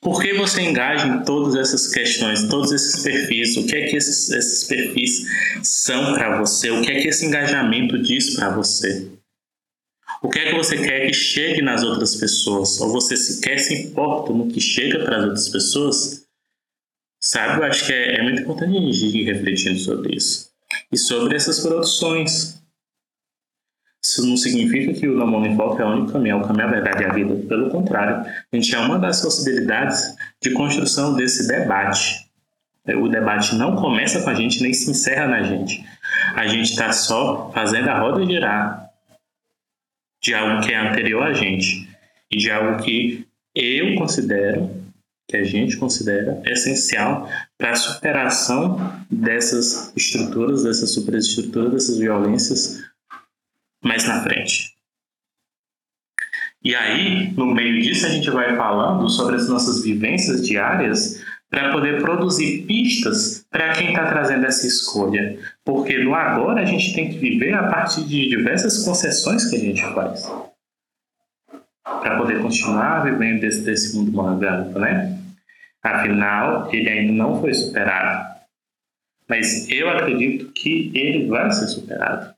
Por 0.00 0.22
que 0.22 0.34
você 0.34 0.62
engaja 0.62 1.06
em 1.06 1.24
todas 1.24 1.56
essas 1.56 1.92
questões, 1.92 2.48
todos 2.48 2.70
esses 2.70 3.02
perfis? 3.02 3.56
O 3.56 3.66
que 3.66 3.76
é 3.76 3.88
que 3.88 3.96
esses, 3.96 4.30
esses 4.30 4.64
perfis 4.64 5.26
são 5.62 6.14
para 6.14 6.38
você? 6.38 6.70
O 6.70 6.80
que 6.82 6.90
é 6.90 7.00
que 7.00 7.08
esse 7.08 7.26
engajamento 7.26 8.00
diz 8.00 8.34
para 8.34 8.50
você? 8.50 9.08
O 10.22 10.28
que 10.28 10.38
é 10.38 10.50
que 10.50 10.56
você 10.56 10.76
quer 10.76 11.06
que 11.06 11.12
chegue 11.12 11.60
nas 11.60 11.82
outras 11.82 12.14
pessoas? 12.16 12.80
Ou 12.80 12.92
você 12.92 13.16
sequer 13.16 13.58
se 13.58 13.74
importa 13.74 14.32
no 14.32 14.48
que 14.48 14.60
chega 14.60 15.04
para 15.04 15.18
as 15.18 15.24
outras 15.24 15.48
pessoas? 15.48 16.25
Sabe? 17.26 17.58
Eu 17.58 17.64
acho 17.64 17.84
que 17.84 17.92
é, 17.92 18.20
é 18.20 18.22
muito 18.22 18.42
importante 18.42 18.78
a 18.78 18.80
gente 18.80 19.18
ir 19.18 19.24
refletindo 19.24 19.80
sobre 19.80 20.14
isso. 20.14 20.48
E 20.92 20.96
sobre 20.96 21.34
essas 21.34 21.58
produções. 21.58 22.62
Isso 24.02 24.24
não 24.24 24.36
significa 24.36 24.92
que 24.92 25.08
o 25.08 25.16
No 25.16 25.26
Money 25.26 25.50
é 25.50 25.84
o 25.84 25.88
único 25.88 26.12
caminho, 26.12 26.36
é 26.36 26.38
o 26.38 26.46
caminho, 26.46 26.66
a 26.66 26.70
verdade 26.70 27.02
e 27.02 27.06
a 27.06 27.12
vida. 27.12 27.34
Pelo 27.48 27.68
contrário, 27.70 28.24
a 28.24 28.56
gente 28.56 28.72
é 28.72 28.78
uma 28.78 28.96
das 28.96 29.20
possibilidades 29.20 30.14
de 30.40 30.50
construção 30.52 31.16
desse 31.16 31.48
debate. 31.48 32.24
O 32.86 33.08
debate 33.08 33.56
não 33.56 33.74
começa 33.74 34.22
com 34.22 34.30
a 34.30 34.34
gente 34.34 34.62
nem 34.62 34.72
se 34.72 34.88
encerra 34.88 35.26
na 35.26 35.42
gente. 35.42 35.84
A 36.36 36.46
gente 36.46 36.70
está 36.70 36.92
só 36.92 37.50
fazendo 37.50 37.88
a 37.88 37.98
roda 37.98 38.24
girar 38.24 38.88
de 40.22 40.32
algo 40.32 40.64
que 40.64 40.72
é 40.72 40.78
anterior 40.78 41.24
a 41.24 41.32
gente 41.32 41.88
e 42.30 42.36
de 42.36 42.52
algo 42.52 42.80
que 42.84 43.26
eu 43.52 43.96
considero, 43.96 44.85
que 45.28 45.36
a 45.36 45.44
gente 45.44 45.76
considera 45.76 46.40
essencial 46.46 47.28
para 47.58 47.72
a 47.72 47.76
superação 47.76 48.78
dessas 49.10 49.92
estruturas, 49.96 50.62
dessas 50.62 50.92
superestruturas, 50.92 51.72
dessas 51.72 51.98
violências 51.98 52.82
mais 53.82 54.06
na 54.06 54.22
frente. 54.22 54.74
E 56.62 56.74
aí, 56.74 57.32
no 57.32 57.46
meio 57.46 57.80
disso, 57.80 58.06
a 58.06 58.08
gente 58.08 58.30
vai 58.30 58.56
falando 58.56 59.08
sobre 59.08 59.36
as 59.36 59.48
nossas 59.48 59.82
vivências 59.82 60.44
diárias 60.44 61.24
para 61.48 61.72
poder 61.72 62.00
produzir 62.00 62.64
pistas 62.66 63.46
para 63.50 63.72
quem 63.72 63.90
está 63.90 64.06
trazendo 64.06 64.46
essa 64.46 64.66
escolha. 64.66 65.38
Porque 65.64 65.96
no 65.98 66.14
agora 66.14 66.62
a 66.62 66.64
gente 66.64 66.92
tem 66.94 67.08
que 67.08 67.18
viver 67.18 67.54
a 67.54 67.68
partir 67.68 68.04
de 68.04 68.28
diversas 68.28 68.84
concessões 68.84 69.48
que 69.48 69.56
a 69.56 69.60
gente 69.60 69.80
faz 69.80 70.28
para 71.86 72.18
poder 72.18 72.42
continuar 72.42 73.04
vivendo 73.04 73.40
desse, 73.40 73.62
desse 73.62 73.96
mundo 73.96 74.10
monogâmico, 74.10 74.78
né? 74.78 75.18
Afinal, 75.82 76.68
ele 76.72 76.88
ainda 76.88 77.12
não 77.12 77.40
foi 77.40 77.54
superado. 77.54 78.34
Mas 79.28 79.68
eu 79.70 79.88
acredito 79.88 80.52
que 80.52 80.90
ele 80.94 81.28
vai 81.28 81.50
ser 81.52 81.68
superado. 81.68 82.34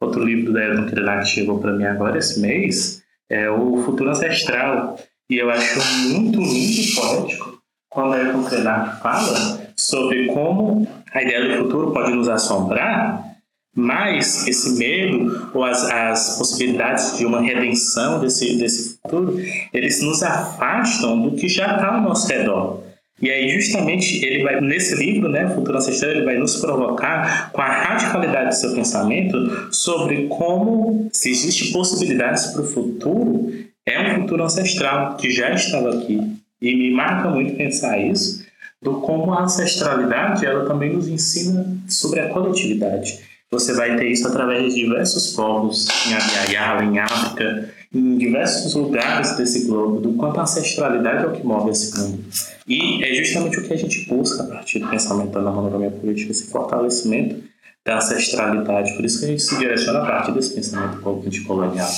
Outro 0.00 0.24
livro 0.24 0.52
da 0.52 0.64
Elton 0.64 0.86
que 0.86 1.26
chegou 1.26 1.60
para 1.60 1.72
mim 1.72 1.84
agora 1.84 2.18
esse 2.18 2.40
mês 2.40 3.02
é 3.30 3.48
O 3.50 3.82
Futuro 3.84 4.10
Ancestral. 4.10 4.98
E 5.30 5.36
eu 5.36 5.50
acho 5.50 5.78
muito 6.08 6.40
lindo 6.40 6.80
e 6.80 6.94
poético 6.94 7.62
quando 7.88 8.14
a 8.14 8.20
Elton 8.20 8.44
Krenak 8.44 9.00
fala 9.00 9.60
sobre 9.76 10.26
como 10.26 10.88
a 11.12 11.22
ideia 11.22 11.46
do 11.46 11.64
futuro 11.64 11.92
pode 11.92 12.12
nos 12.12 12.28
assombrar, 12.28 13.31
mas 13.74 14.46
esse 14.46 14.78
medo 14.78 15.50
ou 15.54 15.64
as, 15.64 15.82
as 15.90 16.38
possibilidades 16.38 17.16
de 17.16 17.24
uma 17.24 17.40
redenção 17.40 18.20
desse, 18.20 18.56
desse 18.56 18.98
futuro, 19.02 19.38
eles 19.72 20.02
nos 20.02 20.22
afastam 20.22 21.20
do 21.22 21.36
que 21.36 21.48
já 21.48 21.74
está 21.74 21.94
ao 21.94 22.02
nosso 22.02 22.28
redor. 22.28 22.82
E 23.20 23.30
aí, 23.30 23.48
justamente, 23.50 24.24
ele 24.24 24.42
vai, 24.42 24.60
nesse 24.60 24.96
livro, 24.96 25.28
né, 25.28 25.48
Futuro 25.54 25.78
Ancestral, 25.78 26.10
ele 26.10 26.24
vai 26.24 26.36
nos 26.36 26.56
provocar 26.56 27.52
com 27.52 27.60
a 27.62 27.68
radicalidade 27.68 28.48
do 28.48 28.54
seu 28.56 28.74
pensamento 28.74 29.72
sobre 29.72 30.26
como, 30.26 31.08
se 31.12 31.30
existem 31.30 31.72
possibilidades 31.72 32.46
para 32.46 32.62
o 32.62 32.66
futuro, 32.66 33.52
é 33.86 34.00
um 34.00 34.20
futuro 34.22 34.42
ancestral 34.42 35.16
que 35.16 35.30
já 35.30 35.52
estava 35.52 35.94
aqui. 35.94 36.20
E 36.60 36.74
me 36.74 36.90
marca 36.90 37.28
muito 37.28 37.56
pensar 37.56 37.98
isso, 37.98 38.44
do 38.80 39.00
como 39.00 39.32
a 39.32 39.44
ancestralidade, 39.44 40.44
ela 40.44 40.66
também 40.66 40.92
nos 40.92 41.06
ensina 41.06 41.64
sobre 41.88 42.20
a 42.20 42.28
coletividade. 42.28 43.20
Você 43.52 43.74
vai 43.74 43.96
ter 43.96 44.10
isso 44.10 44.26
através 44.26 44.74
de 44.74 44.80
diversos 44.80 45.34
povos, 45.34 45.86
em 46.08 46.14
Abiaiala, 46.14 46.84
em 46.84 46.98
África, 46.98 47.70
em 47.94 48.16
diversos 48.16 48.74
lugares 48.74 49.36
desse 49.36 49.66
globo, 49.66 50.00
do 50.00 50.14
quanto 50.14 50.40
a 50.40 50.44
ancestralidade 50.44 51.24
é 51.24 51.26
o 51.26 51.32
que 51.32 51.46
move 51.46 51.70
esse 51.70 51.94
mundo. 51.98 52.24
E 52.66 53.04
é 53.04 53.14
justamente 53.14 53.60
o 53.60 53.62
que 53.62 53.74
a 53.74 53.76
gente 53.76 54.08
busca 54.08 54.42
a 54.42 54.46
partir 54.46 54.78
do 54.78 54.88
pensamento 54.88 55.32
da 55.32 55.52
monogamia 55.52 55.90
política, 55.90 56.30
esse 56.30 56.50
fortalecimento 56.50 57.44
da 57.84 57.98
ancestralidade. 57.98 58.96
Por 58.96 59.04
isso 59.04 59.18
que 59.18 59.26
a 59.26 59.28
gente 59.28 59.42
se 59.42 59.58
direciona 59.58 59.98
a 59.98 60.06
partir 60.06 60.32
desse 60.32 60.54
pensamento 60.54 61.06
anticolonial. 61.26 61.90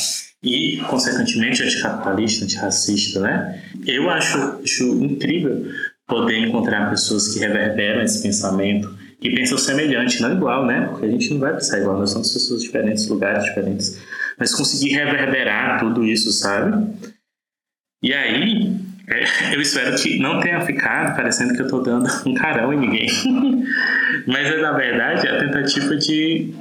E, 0.43 0.79
consequentemente, 0.89 1.63
anticapitalista, 1.63 2.45
antirracista, 2.45 3.21
né? 3.21 3.63
Eu 3.87 4.11
acho, 4.11 4.59
acho 4.61 4.85
incrível 5.05 5.67
poder 6.07 6.37
encontrar 6.39 6.91
pessoas 6.91 7.29
que 7.29 7.39
reverberam 7.39 8.03
esse 8.03 8.23
pensamento, 8.23 9.04
que 9.25 9.31
pensam 9.31 9.57
semelhante, 9.57 10.21
não 10.21 10.35
igual, 10.35 10.67
né? 10.67 10.87
Porque 10.91 11.07
a 11.07 11.11
gente 11.11 11.33
não 11.33 11.41
vai 11.41 11.55
pensar 11.55 11.79
igual, 11.79 11.99
nós 11.99 12.11
somos 12.11 12.31
pessoas 12.31 12.63
diferentes, 12.63 13.09
lugares 13.09 13.43
diferentes. 13.43 13.99
Mas 14.39 14.55
conseguir 14.55 14.93
reverberar 14.93 15.81
tudo 15.81 16.05
isso, 16.05 16.31
sabe? 16.31 16.95
E 18.03 18.13
aí, 18.13 18.77
é, 19.09 19.55
eu 19.55 19.63
espero 19.63 19.97
que 19.97 20.19
não 20.19 20.41
tenha 20.41 20.61
ficado 20.61 21.17
parecendo 21.17 21.55
que 21.55 21.63
eu 21.63 21.65
estou 21.65 21.83
dando 21.83 22.07
um 22.27 22.35
carão 22.35 22.71
em 22.71 22.79
ninguém. 22.79 23.09
Mas 24.29 24.47
é, 24.47 24.61
na 24.61 24.73
verdade, 24.73 25.27
a 25.27 25.39
tentativa 25.39 25.97
de 25.97 26.53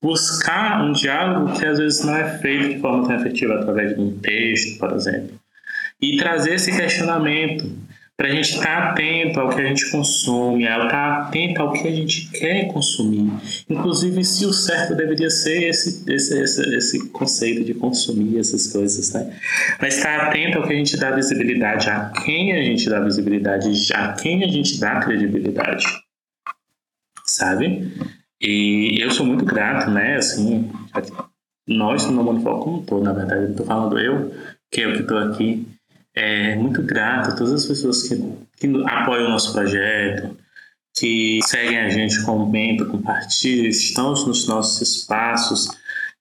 buscar 0.00 0.84
um 0.84 0.92
diálogo 0.92 1.58
que 1.58 1.66
às 1.66 1.78
vezes 1.80 2.04
não 2.04 2.14
é 2.14 2.38
feito 2.38 2.68
de 2.68 2.78
forma 2.78 3.04
tão 3.04 3.16
efetiva 3.16 3.54
através 3.54 3.96
de 3.96 4.00
um 4.00 4.16
texto, 4.20 4.78
por 4.78 4.92
exemplo. 4.92 5.40
E 6.00 6.18
trazer 6.18 6.54
esse 6.54 6.70
questionamento 6.70 7.68
para 8.16 8.28
a 8.28 8.30
gente 8.30 8.50
estar 8.50 8.64
tá 8.64 8.90
atento 8.90 9.40
ao 9.40 9.48
que 9.50 9.60
a 9.60 9.66
gente 9.66 9.90
consome, 9.90 10.62
estar 10.62 10.88
tá 10.88 11.20
atento 11.22 11.60
ao 11.60 11.72
que 11.72 11.88
a 11.88 11.90
gente 11.90 12.30
quer 12.30 12.68
consumir. 12.68 13.28
Inclusive, 13.68 14.24
se 14.24 14.46
o 14.46 14.52
certo 14.52 14.94
deveria 14.94 15.30
ser 15.30 15.68
esse, 15.68 16.08
esse, 16.10 16.40
esse, 16.40 16.76
esse 16.76 17.08
conceito 17.10 17.64
de 17.64 17.74
consumir 17.74 18.38
essas 18.38 18.68
coisas, 18.68 19.12
né? 19.12 19.36
Mas 19.80 19.96
estar 19.96 20.20
tá 20.20 20.26
atento 20.28 20.58
ao 20.58 20.66
que 20.66 20.72
a 20.72 20.76
gente 20.76 20.96
dá 20.96 21.10
visibilidade, 21.10 21.90
a 21.90 22.10
quem 22.24 22.52
a 22.52 22.62
gente 22.62 22.88
dá 22.88 23.00
visibilidade, 23.00 23.92
a 23.92 24.12
quem 24.12 24.44
a 24.44 24.48
gente 24.48 24.78
dá 24.78 25.00
credibilidade, 25.00 25.84
sabe? 27.26 27.92
E 28.40 28.96
eu 29.00 29.10
sou 29.10 29.26
muito 29.26 29.44
grato, 29.44 29.90
né? 29.90 30.16
Assim, 30.16 30.70
nós 31.66 32.08
no 32.08 32.22
Monifol 32.22 32.60
como 32.60 32.78
um 32.78 32.84
todo, 32.84 33.02
na 33.02 33.12
verdade, 33.12 33.42
eu 33.42 33.50
estou 33.50 33.66
falando 33.66 33.98
eu, 33.98 34.32
que 34.70 34.82
é 34.82 34.84
eu 34.84 34.92
que 34.92 35.02
estou 35.02 35.18
aqui 35.18 35.66
é, 36.14 36.54
muito 36.54 36.82
grato 36.82 37.30
a 37.30 37.36
todas 37.36 37.52
as 37.52 37.66
pessoas 37.66 38.08
que, 38.08 38.16
que 38.56 38.66
apoiam 38.86 39.26
o 39.26 39.30
nosso 39.30 39.52
projeto, 39.52 40.36
que 40.94 41.40
seguem 41.42 41.78
a 41.78 41.88
gente, 41.88 42.24
comentam, 42.24 42.88
compartilham, 42.88 43.66
estão 43.66 44.10
nos 44.10 44.46
nossos 44.46 44.80
espaços, 44.80 45.68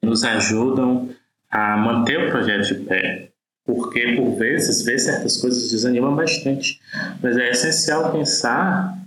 nos 0.02 0.24
ajudam 0.24 1.10
a 1.50 1.78
manter 1.78 2.28
o 2.28 2.32
projeto 2.32 2.68
de 2.68 2.86
pé. 2.86 3.30
Porque, 3.66 4.14
por 4.14 4.36
vezes, 4.36 4.84
ver 4.84 5.00
certas 5.00 5.38
coisas 5.38 5.72
desanimam 5.72 6.16
bastante. 6.16 6.82
Mas 7.22 7.38
é 7.38 7.52
essencial 7.52 8.12
pensar 8.12 8.98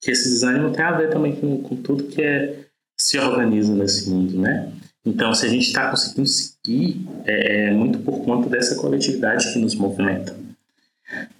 que 0.00 0.10
esse 0.10 0.30
desânimo 0.30 0.72
tem 0.72 0.84
a 0.84 0.92
ver 0.92 1.10
também 1.10 1.36
com, 1.36 1.62
com 1.62 1.76
tudo 1.76 2.04
que 2.04 2.22
é, 2.22 2.64
se 2.96 3.18
organiza 3.18 3.74
nesse 3.74 4.08
mundo, 4.08 4.40
né? 4.40 4.72
Então, 5.04 5.34
se 5.34 5.46
a 5.46 5.48
gente 5.48 5.66
está 5.66 5.90
conseguindo 5.90 6.28
seguir, 6.28 7.04
é, 7.24 7.66
é, 7.66 7.72
muito 7.72 7.98
por 7.98 8.24
conta 8.24 8.48
dessa 8.48 8.76
coletividade 8.76 9.52
que 9.52 9.58
nos 9.58 9.74
movimenta. 9.74 10.36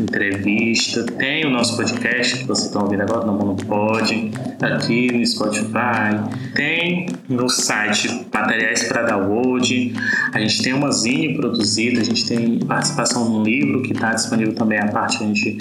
entrevista, 0.01 1.05
tem 1.05 1.47
o 1.47 1.51
nosso 1.51 1.77
podcast 1.77 2.39
que 2.39 2.45
vocês 2.45 2.67
estão 2.67 2.83
ouvindo 2.83 3.03
agora, 3.03 3.27
Não 3.27 3.39
Mundo 3.39 3.65
Pode, 3.65 4.33
aqui 4.61 5.13
no 5.13 5.25
Spotify, 5.25 6.53
tem 6.55 7.07
no 7.29 7.49
site 7.49 8.27
materiais 8.33 8.85
para 8.85 9.05
download, 9.05 9.95
a 10.33 10.41
gente 10.41 10.63
tem 10.63 10.73
uma 10.73 10.91
zine 10.91 11.35
produzida, 11.37 12.01
a 12.01 12.05
gente 12.05 12.27
tem 12.27 12.59
participação 12.59 13.29
no 13.29 13.45
livro 13.45 13.83
que 13.83 13.93
está 13.93 14.15
disponível 14.15 14.55
também 14.55 14.79
a 14.79 14.89
parte 14.89 15.19
que 15.19 15.25
a 15.25 15.27
gente 15.29 15.59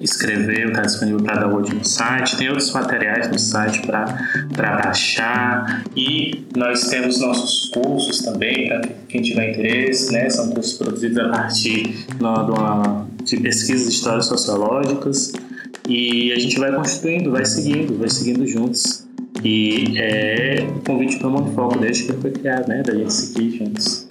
escreveu, 0.00 0.68
está 0.68 0.82
disponível 0.82 1.22
para 1.22 1.40
download 1.40 1.74
no 1.74 1.84
site, 1.84 2.36
tem 2.36 2.48
outros 2.48 2.72
materiais 2.72 3.28
no 3.30 3.38
site 3.38 3.80
para 3.86 4.16
baixar 4.56 5.84
e 5.96 6.44
nós 6.56 6.88
temos 6.88 7.20
nossos 7.20 7.70
cursos 7.70 8.20
também, 8.20 8.68
para 8.68 8.80
quem 9.08 9.22
tiver 9.22 9.50
interesse, 9.50 10.12
né? 10.12 10.30
São 10.30 10.50
cursos 10.50 10.74
produzidos 10.74 11.18
a 11.18 11.28
partir 11.28 11.82
de, 11.82 12.22
uma, 12.22 13.06
de 13.24 13.36
pesquisas 13.38 13.88
histórias 13.88 14.26
sociológicas 14.26 15.32
e 15.88 16.32
a 16.32 16.38
gente 16.38 16.58
vai 16.58 16.72
construindo, 16.72 17.30
vai 17.32 17.44
seguindo, 17.44 17.98
vai 17.98 18.08
seguindo 18.08 18.46
juntos. 18.46 19.06
E 19.42 19.94
é 19.96 20.66
o 20.68 20.80
convite 20.80 21.16
para 21.18 21.28
o 21.28 21.52
Foco 21.52 21.78
desde 21.78 22.04
que 22.04 22.12
foi 22.14 22.32
criado, 22.32 22.68
né? 22.68 22.82
Da 22.82 22.94
gente 22.94 23.12
seguir 23.12 23.58
juntos. 23.58 24.06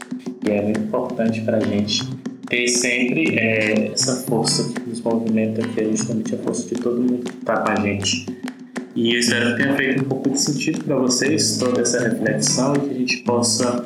E 0.45 0.49
é 0.49 0.61
muito 0.61 0.79
importante 0.79 1.41
para 1.41 1.57
a 1.57 1.59
gente 1.59 2.05
ter 2.49 2.67
sempre 2.67 3.37
é, 3.37 3.91
essa 3.91 4.15
força 4.23 4.71
que 4.73 4.89
nos 4.89 5.01
movimenta, 5.01 5.67
que 5.67 5.81
é 5.81 5.85
justamente 5.85 6.35
a 6.35 6.37
força 6.39 6.67
de 6.67 6.81
todo 6.81 7.01
mundo 7.01 7.23
que 7.23 7.37
está 7.37 7.57
com 7.57 7.71
a 7.71 7.75
gente. 7.75 8.25
E 8.95 9.13
eu 9.13 9.19
espero 9.19 9.55
que 9.55 9.63
tenha 9.63 9.75
feito 9.75 10.03
um 10.03 10.07
pouco 10.07 10.29
de 10.29 10.41
sentido 10.41 10.83
para 10.83 10.95
vocês 10.95 11.57
toda 11.57 11.81
essa 11.81 11.99
reflexão 12.07 12.75
e 12.75 12.79
que 12.79 12.89
a 12.89 12.97
gente 12.97 13.17
possa 13.17 13.85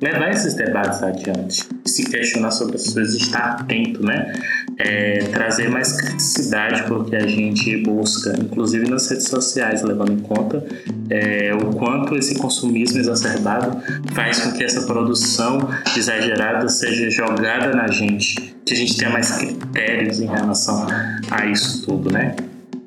levar 0.00 0.30
esses 0.30 0.54
debates 0.54 1.02
adiante, 1.02 1.62
se 1.84 2.04
questionar 2.04 2.50
sobre 2.50 2.76
as 2.76 2.92
coisas, 2.92 3.14
estar 3.14 3.60
atento, 3.60 4.04
né? 4.04 4.32
É, 4.78 5.18
trazer 5.32 5.70
mais 5.70 5.92
criticidade 5.92 6.82
porque 6.86 7.16
a 7.16 7.26
gente 7.26 7.76
busca, 7.78 8.34
inclusive 8.38 8.88
nas 8.90 9.08
redes 9.08 9.26
sociais, 9.26 9.82
levando 9.82 10.12
em 10.12 10.18
conta 10.18 10.64
é, 11.08 11.54
o 11.54 11.74
quanto 11.76 12.14
esse 12.16 12.34
consumismo 12.34 12.98
exacerbado 12.98 13.80
faz 14.12 14.40
com 14.40 14.52
que 14.52 14.62
essa 14.62 14.82
produção 14.82 15.66
exagerada 15.96 16.68
seja 16.68 17.08
jogada 17.10 17.74
na 17.74 17.88
gente, 17.88 18.54
que 18.66 18.74
a 18.74 18.76
gente 18.76 18.96
tenha 18.96 19.10
mais 19.10 19.30
critérios 19.30 20.20
em 20.20 20.26
relação 20.26 20.86
a 21.30 21.46
isso 21.46 21.86
tudo, 21.86 22.12
né? 22.12 22.36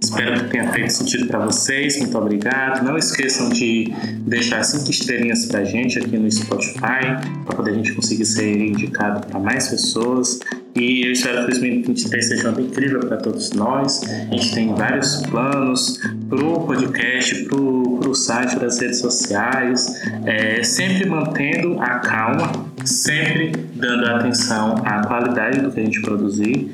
Espero 0.02 0.44
que 0.46 0.52
tenha 0.52 0.72
feito 0.72 0.94
sentido 0.94 1.28
para 1.28 1.40
vocês. 1.46 2.00
Muito 2.00 2.18
obrigado. 2.18 2.84
Não 2.84 2.98
esqueçam 2.98 3.50
de 3.50 3.94
deixar 4.22 4.64
cinco 4.64 4.90
estrelinhas 4.90 5.46
para 5.46 5.60
a 5.60 5.64
gente 5.66 6.00
aqui 6.00 6.18
no 6.18 6.32
Spotify, 6.32 7.18
para 7.46 7.56
poder 7.56 7.72
a 7.72 7.74
gente 7.74 7.94
conseguir 7.94 8.26
ser 8.26 8.58
indicado 8.58 9.28
para 9.28 9.40
mais 9.40 9.68
pessoas. 9.68 10.40
E 10.76 11.06
eu 11.06 11.12
espero 11.12 11.42
que 11.42 11.52
2023 11.52 12.26
seja 12.26 12.48
um 12.48 12.52
ano 12.52 12.62
incrível 12.62 13.00
para 13.02 13.18
todos 13.18 13.52
nós. 13.52 14.02
A 14.04 14.36
gente 14.36 14.54
tem 14.54 14.74
vários 14.74 15.18
planos 15.24 16.00
para 16.30 16.46
o 16.46 16.66
podcast, 16.66 17.44
para 17.46 17.58
o 17.60 18.16
site, 18.16 18.56
para 18.56 18.68
as 18.68 18.80
redes 18.80 19.00
sociais, 19.00 20.02
é, 20.26 20.64
sempre 20.64 21.10
mantendo 21.10 21.80
a 21.82 22.00
calma, 22.00 22.52
sempre 22.86 23.52
dando 23.76 24.06
atenção 24.06 24.76
à 24.86 25.06
qualidade 25.06 25.60
do 25.60 25.72
que 25.72 25.82
a 25.82 25.84
gente 25.84 26.02
produzir 26.02 26.72